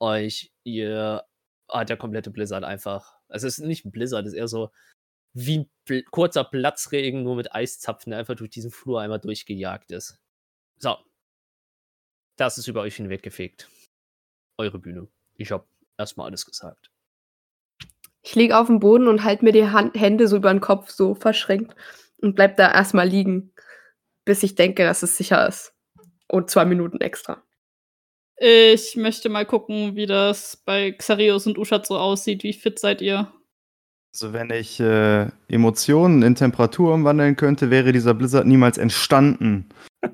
[0.00, 1.24] euch, ihr
[1.68, 3.16] hat der komplette Blizzard einfach.
[3.28, 4.70] Also es ist nicht ein Blizzard, es ist eher so
[5.34, 9.92] wie ein Bl kurzer Platzregen, nur mit Eiszapfen, der einfach durch diesen Flur einmal durchgejagt
[9.92, 10.18] ist.
[10.78, 10.96] So.
[12.38, 13.68] Das ist über euch hinweggefegt.
[14.58, 15.08] Eure Bühne.
[15.36, 15.66] Ich habe
[15.98, 16.90] erstmal alles gesagt.
[18.22, 20.90] Ich liege auf dem Boden und halte mir die Hand Hände so über den Kopf,
[20.90, 21.76] so verschränkt
[22.18, 23.52] und bleib da erstmal liegen,
[24.24, 25.74] bis ich denke, dass es sicher ist.
[26.28, 27.42] Und zwei Minuten extra.
[28.38, 32.42] Ich möchte mal gucken, wie das bei Xarios und Uschat so aussieht.
[32.42, 33.32] Wie fit seid ihr?
[34.12, 39.68] Also wenn ich äh, Emotionen in Temperatur umwandeln könnte, wäre dieser Blizzard niemals entstanden.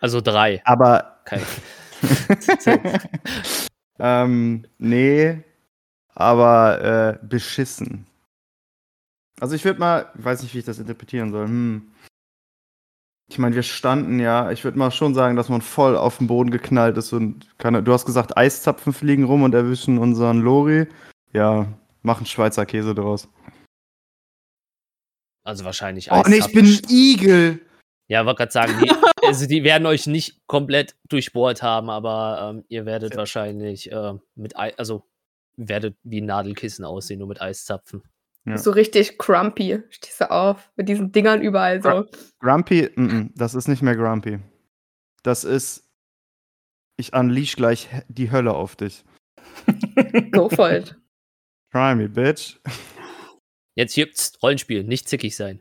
[0.00, 0.60] Also drei.
[0.64, 1.42] Aber Kein.
[3.98, 5.42] ähm, nee,
[6.14, 8.06] aber äh, beschissen.
[9.40, 11.46] Also ich würde mal, ich weiß nicht, wie ich das interpretieren soll.
[11.46, 11.92] Hm.
[13.28, 16.28] Ich meine, wir standen ja, ich würde mal schon sagen, dass man voll auf den
[16.28, 20.86] Boden geknallt ist und keine, du hast gesagt, Eiszapfen fliegen rum und erwischen unseren Lori.
[21.32, 21.66] Ja,
[22.02, 23.28] machen Schweizer Käse draus.
[25.42, 27.60] Also wahrscheinlich Oh, nee, ich bin ein Igel.
[28.08, 28.90] Ja, wollte gerade sagen, die,
[29.26, 33.18] also die werden euch nicht komplett durchbohrt haben, aber ähm, ihr werdet Ja.
[33.18, 35.04] wahrscheinlich äh, mit Ei, also
[35.56, 38.02] werdet wie ein Nadelkissen aussehen, nur mit Eiszapfen.
[38.44, 38.58] Ja.
[38.58, 39.82] So richtig crumpy.
[39.90, 42.04] Stehst du auf mit diesen Dingern überall so.
[42.38, 44.38] Grumpy, mm -mm, das ist nicht mehr Grumpy.
[45.24, 45.82] Das ist,
[46.96, 49.04] ich unleash gleich die Hölle auf dich.
[50.30, 50.94] Go for it.
[51.72, 52.60] Try me, bitch.
[53.74, 55.60] Jetzt hier pst, Rollenspiel, nicht zickig sein.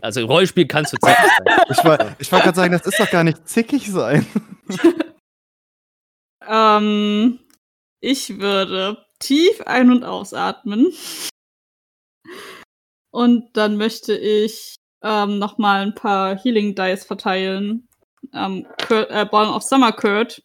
[0.00, 1.56] Also Rollenspiel kannst du zickig sein.
[1.70, 4.26] Ich, war- ich wollte gerade sagen, das ist doch gar nicht zickig sein.
[6.46, 7.38] Ähm,
[8.00, 10.92] ich würde tief ein- und ausatmen.
[13.12, 17.88] Und dann möchte ich ähm, nochmal ein paar Healing Dice verteilen.
[18.32, 20.42] Ähm, Cur äh, Balm of Summer Curd.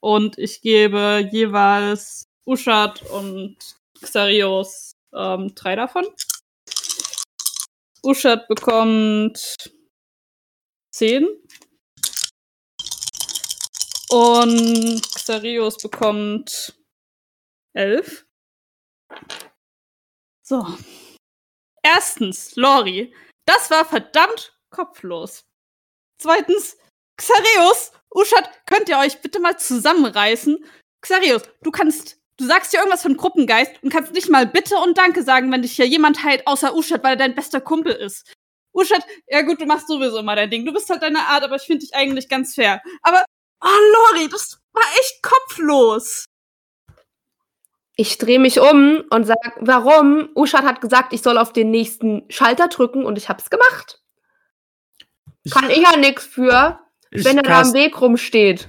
[0.00, 3.56] Und ich gebe jeweils Uschat und
[4.02, 6.04] Xarios ähm, drei davon.
[8.04, 9.56] Uschat bekommt
[10.94, 11.26] zehn.
[14.10, 16.78] Und Xarios bekommt
[17.72, 18.26] elf.
[20.46, 20.66] So.
[21.82, 23.14] Erstens, Lori.
[23.46, 25.46] Das war verdammt kopflos.
[26.20, 26.76] Zweitens,
[27.16, 30.64] Xarios, Uschat, könnt ihr euch bitte mal zusammenreißen?
[31.00, 34.98] Xarios, du kannst, du sagst hier irgendwas von Gruppengeist und kannst nicht mal Bitte und
[34.98, 38.32] Danke sagen, wenn dich hier jemand heilt, außer Uschat, weil er dein bester Kumpel ist.
[38.72, 40.64] Uschat, ja gut, du machst sowieso immer dein Ding.
[40.64, 42.82] Du bist halt deine Art, aber ich finde dich eigentlich ganz fair.
[43.02, 43.24] Aber,
[43.62, 46.24] oh Lori, das war echt kopflos.
[47.96, 50.28] Ich drehe mich um und sag, warum?
[50.34, 54.00] Uschat hat gesagt, ich soll auf den nächsten Schalter drücken und ich hab's gemacht.
[55.50, 56.80] Kann ich ja nix für,
[57.12, 58.68] Ich wenn er da am Weg rumsteht.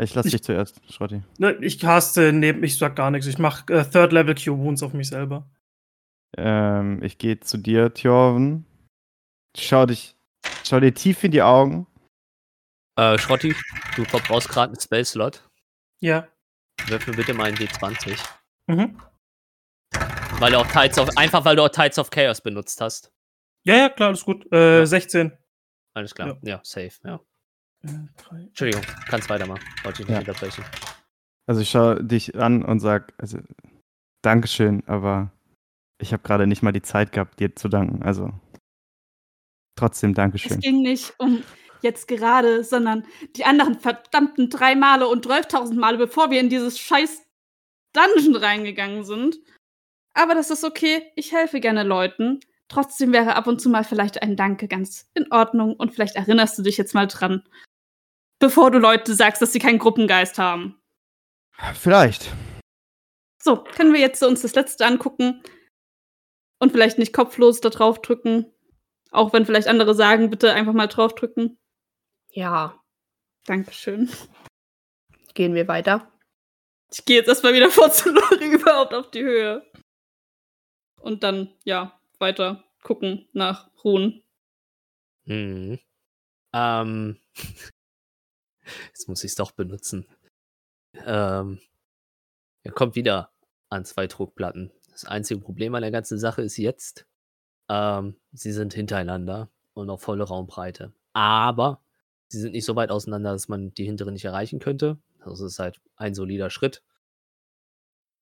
[0.00, 1.22] Ich lass Ich- dich zuerst, Schrotti.
[1.38, 3.26] Ne, ich caste neben, ich sag gar nichts.
[3.28, 5.48] Ich mach äh, Third Level Cure Wounds auf mich selber.
[6.36, 8.66] Ähm, ich gehe zu dir, Thjorven.
[9.56, 10.16] Schau dich,
[10.64, 11.86] schau dir tief in die Augen.
[12.98, 13.54] Äh, Schrotti,
[13.96, 15.48] du verbrauchst gerade einen Spell-Slot.
[16.00, 16.26] Ja.
[16.86, 18.18] Wirf mir bitte mal einen D20.
[18.66, 19.00] Mhm.
[20.40, 23.12] Weil du auch Tides of, einfach weil du auch Tides of Chaos benutzt hast.
[23.64, 24.44] Ja, ja, klar, alles gut.
[24.52, 24.86] Äh, Ja.
[24.86, 25.32] 16.
[25.94, 26.36] Alles klar.
[26.42, 27.20] Ja, safe, ja.
[28.16, 28.40] Drei.
[28.40, 29.62] Entschuldigung, kannst weitermachen.
[29.82, 30.20] Wollte ich nicht Ja.
[30.20, 30.64] unterbrechen.
[31.46, 33.38] Also ich schau dich an und sag, also,
[34.22, 35.30] Dankeschön, aber
[36.00, 38.02] ich habe gerade nicht mal die Zeit gehabt, dir zu danken.
[38.02, 38.32] Also
[39.78, 40.60] trotzdem Es Dankeschön.
[40.60, 41.42] ging nicht um
[41.82, 43.04] jetzt gerade, sondern
[43.36, 47.22] die anderen verdammten drei Male und 12.000 Male, bevor wir in dieses scheiß
[47.92, 49.36] Dungeon reingegangen sind.
[50.14, 51.02] Aber das ist okay.
[51.16, 52.40] Ich helfe gerne Leuten.
[52.68, 56.58] Trotzdem wäre ab und zu mal vielleicht ein Danke ganz in Ordnung und vielleicht erinnerst
[56.58, 57.42] du dich jetzt mal dran,
[58.44, 60.78] bevor du Leute sagst, dass sie keinen Gruppengeist haben.
[61.72, 62.30] Vielleicht.
[63.42, 65.42] So, können wir jetzt uns das letzte angucken
[66.58, 68.52] und vielleicht nicht kopflos da drauf drücken.
[69.12, 71.58] Auch wenn vielleicht andere sagen, bitte einfach mal draufdrücken.
[72.32, 72.78] Ja,
[73.46, 74.10] Dankeschön.
[75.32, 76.12] gehen wir weiter.
[76.92, 79.64] Ich gehe jetzt erstmal wieder vor zu Lori überhaupt auf die Höhe.
[81.00, 84.22] Und dann, ja, weiter gucken nach Ruhen.
[85.24, 85.78] Mhm.
[86.52, 87.18] Ähm.
[88.88, 90.06] Jetzt muss ich es doch benutzen.
[91.06, 91.60] Ähm.
[92.64, 93.30] Er kommt wieder
[93.68, 94.72] an zwei Druckplatten.
[94.90, 97.06] Das einzige Problem an der ganzen Sache ist jetzt,
[97.68, 100.92] ähm, sie sind hintereinander und auf volle Raumbreite.
[101.12, 101.82] Aber
[102.28, 104.98] sie sind nicht so weit auseinander, dass man die hintere nicht erreichen könnte.
[105.24, 106.82] Das ist halt ein solider Schritt.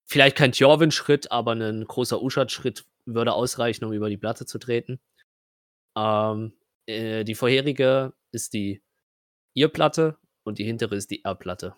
[0.06, 5.00] Vielleicht kein Tjorvin-Schritt, aber ein großer Uschat-Schritt würde ausreichen, um über die Platte zu treten.
[5.96, 6.52] Ähm,
[6.86, 8.82] äh, die vorherige ist die
[9.54, 11.74] ihr Platte und die hintere ist die R-Platte.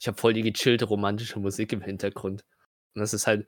[0.00, 2.44] Ich habe voll die gechillte romantische Musik im Hintergrund.
[2.94, 3.46] Und das ist halt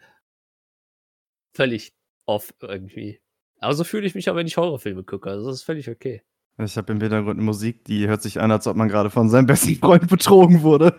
[1.55, 1.95] völlig
[2.26, 3.20] off irgendwie.
[3.61, 5.31] Aber so fühle ich mich auch, wenn ich Horrorfilme gucke.
[5.31, 6.22] Also das ist völlig okay.
[6.59, 9.29] Ich habe im Hintergrund eine Musik, die hört sich an, als ob man gerade von
[9.31, 10.97] seinem besten Freund betrogen wurde.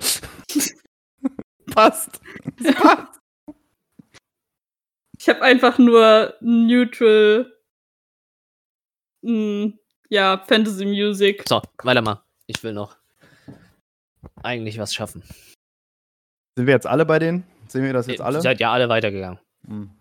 [1.71, 2.21] passt.
[2.57, 3.19] Das passt.
[5.19, 7.51] Ich habe einfach nur neutral,
[9.21, 9.73] mh,
[10.09, 11.43] ja, Fantasy Music.
[11.47, 12.23] So, weiter mal.
[12.49, 12.97] Ich will noch
[14.41, 15.21] eigentlich was schaffen.
[16.57, 17.43] Sind wir jetzt alle bei denen?
[17.67, 18.41] Sehen wir das jetzt Ihr alle?
[18.41, 19.39] seid ja alle weitergegangen.
[19.67, 19.91] Hm.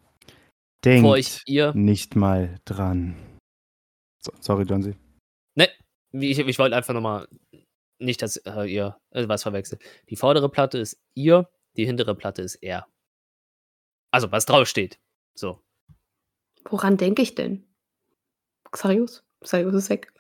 [0.81, 1.75] Bevor Denkt ich ihr.
[1.75, 3.17] nicht mal dran.
[4.21, 4.97] So, sorry, Johnsy.
[5.57, 5.69] Ne,
[6.13, 7.29] ich, ich wollte einfach nochmal
[7.99, 9.83] nicht, dass äh, ihr äh, was verwechselt.
[10.09, 12.89] Die vordere Platte ist ihr, die hintere Platte ist er.
[14.11, 14.99] Also, was draufsteht.
[15.37, 15.61] So.
[16.65, 17.67] Woran denke ich denn?
[18.71, 19.23] Xarius?
[19.45, 20.13] Xarius ist weg.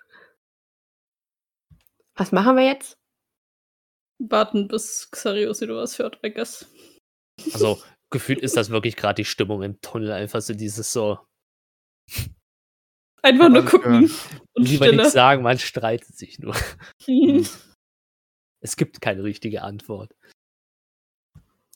[2.18, 2.98] Was machen wir jetzt?
[4.18, 6.66] Warten, bis Xarius wieder was hört, I guess.
[7.52, 10.10] Also, gefühlt ist das wirklich gerade die Stimmung im Tunnel.
[10.10, 11.18] Einfach so dieses so.
[13.22, 14.10] Einfach nur gucken
[14.54, 16.54] und Lieber nichts sagen, man streitet sich nur.
[17.04, 17.46] Hm.
[18.60, 20.16] Es gibt keine richtige Antwort.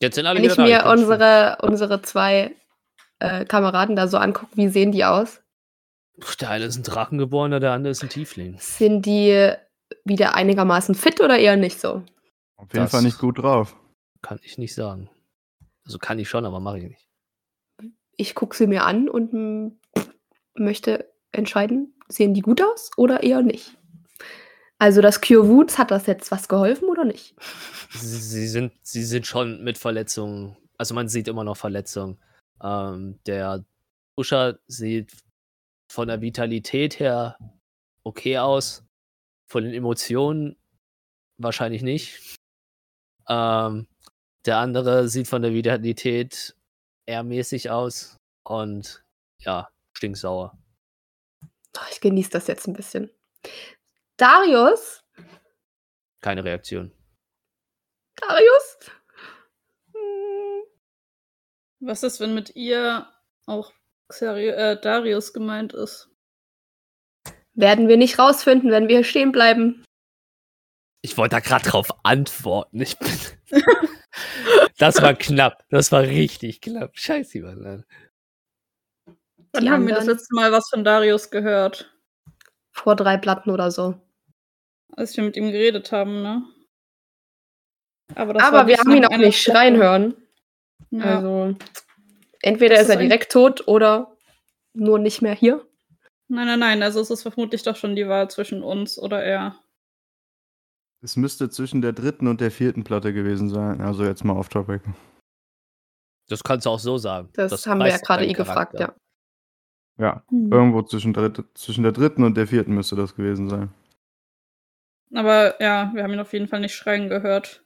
[0.01, 2.57] Jetzt sind alle Wenn ich mir unsere, unsere zwei
[3.21, 5.45] äh, Kameraden da so angucke, wie sehen die aus?
[6.41, 8.59] Der eine ist ein Drachengeborener, der andere ist ein Tiefling.
[8.59, 9.55] Sind die
[10.05, 12.03] wieder einigermaßen fit oder eher nicht so?
[12.57, 13.77] Auf jeden Das- Fall nicht gut drauf.
[14.23, 15.11] Kann ich nicht sagen.
[15.85, 17.09] Also kann ich schon, aber mache ich nicht.
[18.17, 19.77] Ich gucke sie mir an und
[20.55, 23.77] möchte entscheiden, sehen die gut aus oder eher nicht?
[24.79, 27.35] Also das Cure Woods, hat das jetzt was geholfen oder nicht?
[27.91, 30.57] Sie, sind, sie sind schon mit Verletzungen.
[30.79, 32.19] Also man sieht immer noch Verletzungen.
[32.63, 33.65] Ähm, der
[34.17, 35.13] Usha sieht
[35.91, 37.37] von der Vitalität her
[38.05, 38.85] okay aus.
[39.53, 40.57] Von den Emotionen
[41.37, 42.39] wahrscheinlich nicht.
[43.29, 43.87] Ähm,
[44.47, 46.57] der andere sieht von der Vitalität
[47.05, 48.17] eher mäßig aus.
[48.45, 49.05] Und
[49.41, 50.57] ja, stinksauer.
[51.77, 53.11] Oh, Ich genieße das jetzt ein bisschen.
[54.17, 55.05] Darius?
[56.23, 56.91] Keine Reaktion.
[58.17, 58.79] Darius?
[59.93, 60.63] Hm,
[61.81, 63.07] Was ist, wenn mit ihr
[63.45, 63.75] auch
[64.09, 66.09] Xari äh, Darius gemeint ist?
[67.55, 69.85] Werden wir nicht rausfinden, wenn wir hier stehen bleiben.
[71.03, 72.81] Ich wollte da gerade drauf antworten.
[72.81, 73.11] Ich bin
[74.79, 75.65] das war knapp.
[75.69, 76.97] Das war richtig knapp.
[76.97, 77.85] Scheiße, Mann.
[79.53, 81.93] Wann Die haben wir das letzte Mal was von Darius gehört?
[82.73, 84.01] Vor drei Platten oder so.
[84.97, 86.43] Als wir mit ihm geredet haben, ne?
[88.15, 90.15] Aber, das war Aber wir haben ihn auch nicht schreien hören.
[90.91, 91.17] Ja.
[91.19, 91.57] Also
[92.41, 94.17] entweder ist er ist ein- direkt tot oder
[94.75, 95.67] nur nicht mehr hier.
[96.29, 96.83] Nein, nein, nein.
[96.83, 99.57] Also es ist vermutlich doch schon die Wahl zwischen uns oder er.
[101.03, 103.81] Es müsste zwischen der dritten und der vierten Platte gewesen sein.
[103.81, 104.83] Also jetzt mal off topic.
[106.29, 107.29] Das kannst du auch so sagen.
[107.35, 108.95] Das, haben wir ja gerade eh gefragt, ja.
[109.99, 113.73] Ja, irgendwo zwischen, dritt, zwischen der dritten und der vierten müsste das gewesen sein.
[115.15, 117.65] Aber ja, wir haben ihn auf jeden Fall nicht schreien gehört.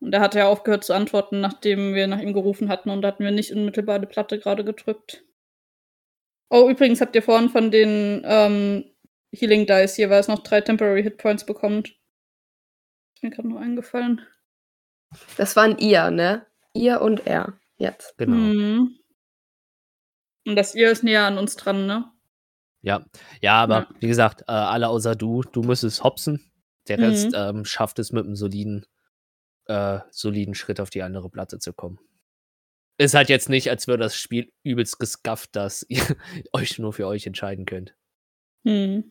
[0.00, 2.90] Und er hat ja aufgehört zu antworten, nachdem wir nach ihm gerufen hatten.
[2.90, 5.24] Und da hatten wir nicht unmittelbar die Platte gerade gedrückt.
[6.56, 8.84] Oh, übrigens habt ihr vorhin von den ähm,
[9.32, 11.88] Healing Dice jeweils noch drei Temporary Hit Points bekommt.
[13.16, 14.20] Ist mir gerade noch eingefallen.
[15.36, 16.46] Das waren ihr, ne?
[16.72, 17.58] Ihr und er.
[17.76, 18.16] Jetzt.
[18.18, 18.36] Genau.
[18.36, 18.98] Mhm.
[20.46, 22.12] Und das ihr ist näher an uns dran, ne?
[22.82, 23.04] Ja.
[23.40, 23.88] Ja, aber Ja.
[23.98, 26.52] wie gesagt, äh, alle außer du, du müsstest hopsen.
[26.86, 27.04] Der Mhm.
[27.04, 28.86] Rest ähm, schafft es mit einem soliden,
[29.66, 31.98] äh, soliden Schritt auf die andere Platte zu kommen.
[32.96, 36.16] Ist halt jetzt nicht, als würde das Spiel übelst geskafft, dass ihr
[36.52, 37.94] euch nur für euch entscheiden könnt.
[38.64, 39.10] Hm.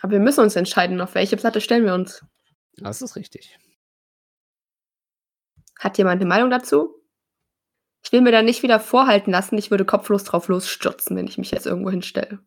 [0.00, 2.24] Aber wir müssen uns entscheiden, auf welche Platte stellen wir uns.
[2.76, 3.58] Das ist richtig.
[5.78, 6.94] Hat jemand eine Meinung dazu?
[8.04, 11.38] Ich will mir da nicht wieder vorhalten lassen, ich würde kopflos drauf losstürzen, wenn ich
[11.38, 12.38] mich jetzt irgendwo hinstelle.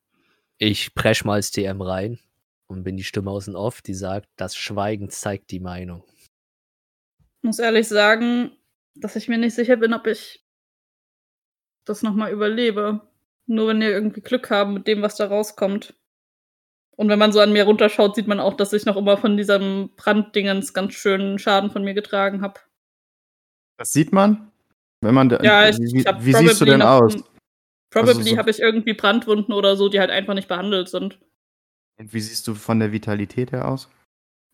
[0.58, 2.20] Ich presch mal als TM rein
[2.68, 6.04] und bin die Stimme aus dem Off, die sagt, das Schweigen zeigt die Meinung.
[7.42, 8.52] muss ehrlich sagen,
[8.96, 10.46] dass ich mir nicht sicher bin, ob ich
[11.86, 13.02] das nochmal überlebe.
[13.48, 15.94] Nur wenn wir irgendwie Glück haben mit dem, was da rauskommt.
[16.96, 19.36] Und wenn man so an mir runterschaut, sieht man auch, dass ich noch immer von
[19.38, 22.60] diesem Branddingens ganz schön Schaden von mir getragen habe.
[23.78, 24.52] Das sieht man?
[25.02, 27.16] Wenn man Ja, ich, wie, ich hab wie siehst du denn aus?
[27.90, 31.20] Probably Also so- habe ich irgendwie Brandwunden oder so, die halt einfach nicht behandelt sind.
[32.00, 33.90] Und wie siehst du von der Vitalität her aus?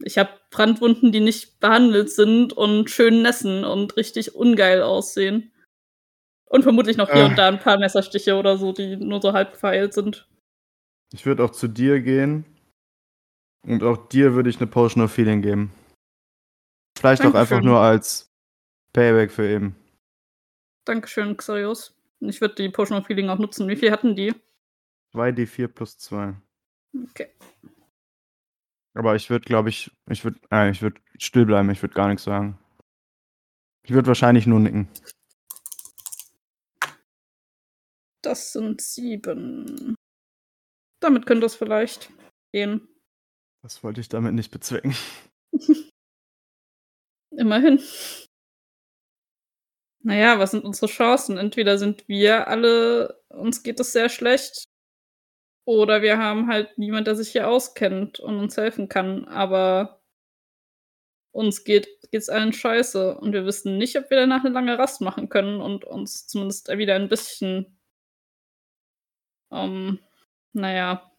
[0.04, 5.52] Ich habe Brandwunden, die nicht behandelt sind und schön nässen und richtig ungeil aussehen.
[6.46, 7.26] Und vermutlich noch hier Äh.
[7.26, 10.28] und da ein paar Messerstiche oder so, die nur so halb verheilt sind.
[11.14, 12.46] Ich würde auch zu dir gehen
[13.66, 15.74] Und auch dir würde ich eine Potion of Feeling geben.
[16.98, 17.66] Vielleicht auch einfach Dankeschön.
[17.66, 18.32] nur als
[18.94, 19.76] Payback für eben.
[20.86, 21.94] Dankeschön, Xarius.
[22.22, 23.68] Ich würde die Potion of Healing auch nutzen.
[23.68, 24.34] Wie viel hatten die?
[25.14, 26.34] 2d4 plus 2.
[27.10, 27.28] Okay.
[28.98, 32.08] Aber ich würde, glaube ich, ich würde äh, ich würd still bleiben, ich würde gar
[32.08, 32.58] nichts sagen.
[33.86, 34.90] Ich würde wahrscheinlich nur nicken.
[38.24, 39.94] Das sind sieben.
[41.00, 42.12] Damit könnte es vielleicht
[42.52, 42.88] gehen.
[43.62, 44.96] Das wollte ich damit nicht bezwecken.
[47.38, 47.80] Immerhin.
[50.04, 51.38] Naja, was sind unsere Chancen?
[51.38, 54.64] Entweder sind wir alle, uns geht es sehr schlecht,
[55.68, 60.02] oder wir haben halt niemand, der sich hier auskennt und uns helfen kann, aber
[61.32, 65.02] uns geht geht's allen scheiße und wir wissen nicht, ob wir danach eine lange Rast
[65.02, 67.78] machen können und uns zumindest wieder ein bisschen,
[69.52, 70.00] ähm,
[70.54, 71.12] naja,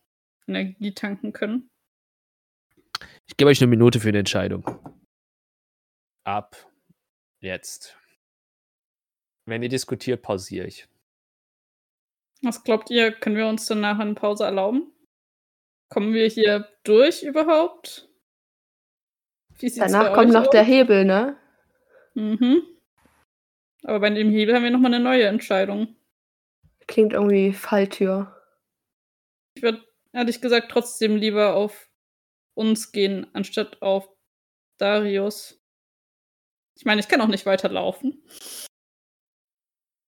[0.46, 1.70] Energie tanken können.
[3.26, 4.64] Ich gebe euch eine Minute für eine Entscheidung.
[6.24, 6.56] Ab
[7.40, 7.98] jetzt.
[9.44, 10.88] Wenn ihr diskutiert, pausiere ich.
[12.42, 14.92] Was glaubt ihr, können wir uns dann nachher eine Pause erlauben?
[15.90, 18.08] Kommen wir hier durch überhaupt?
[19.60, 20.50] Danach kommt noch aus?
[20.50, 21.36] der Hebel, ne?
[22.14, 22.62] Mhm.
[23.82, 25.96] Aber bei dem Hebel haben wir nochmal eine neue Entscheidung.
[26.86, 28.34] Klingt irgendwie Falltür.
[29.54, 31.90] Ich würde ehrlich gesagt trotzdem lieber auf
[32.54, 34.08] uns gehen, anstatt auf
[34.78, 35.60] Darius.
[36.76, 38.22] Ich meine, ich kann auch nicht weiterlaufen.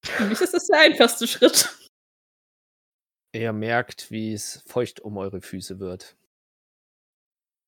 [0.05, 1.77] Für mich ist das der einfachste Schritt.
[3.33, 6.17] Ihr merkt, wie es feucht um eure Füße wird.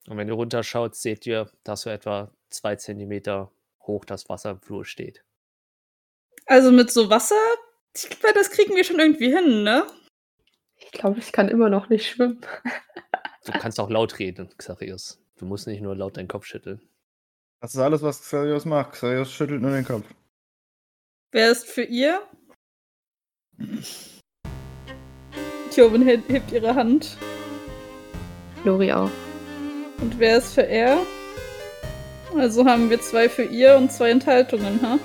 [0.07, 3.51] Und wenn ihr runterschaut, seht ihr, dass so etwa zwei Zentimeter
[3.81, 5.23] hoch das Wasser im Flur steht.
[6.45, 7.39] Also mit so Wasser,
[7.95, 9.87] ich glaube, das kriegen wir schon irgendwie hin, ne?
[10.75, 12.45] Ich glaube, ich kann immer noch nicht schwimmen.
[13.45, 15.21] Du kannst auch laut reden, Xarius.
[15.37, 16.81] Du musst nicht nur laut deinen Kopf schütteln.
[17.61, 18.93] Das ist alles, was Xarius macht.
[18.93, 20.05] Xarius schüttelt nur den Kopf.
[21.31, 22.21] Wer ist für ihr?
[25.73, 27.17] Tjobin hebt, hebt ihre Hand.
[28.63, 29.09] Lori auch.
[30.01, 30.97] Und wer ist für er?
[32.37, 34.99] Also haben wir zwei für ihr und zwei Enthaltungen, ha?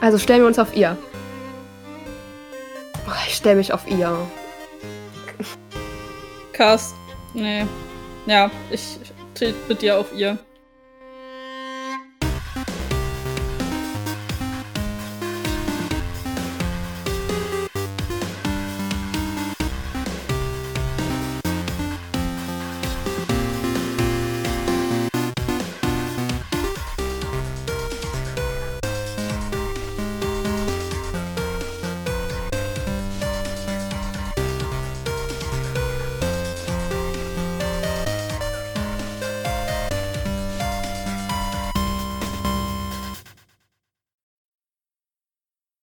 [0.00, 0.96] Also stellen wir uns auf ihr.
[3.06, 4.16] Oh, ich stelle mich auf ihr.
[6.52, 6.94] Cast.
[7.34, 7.66] Nee.
[8.26, 8.98] Ja, ich
[9.34, 10.38] trete mit dir auf ihr.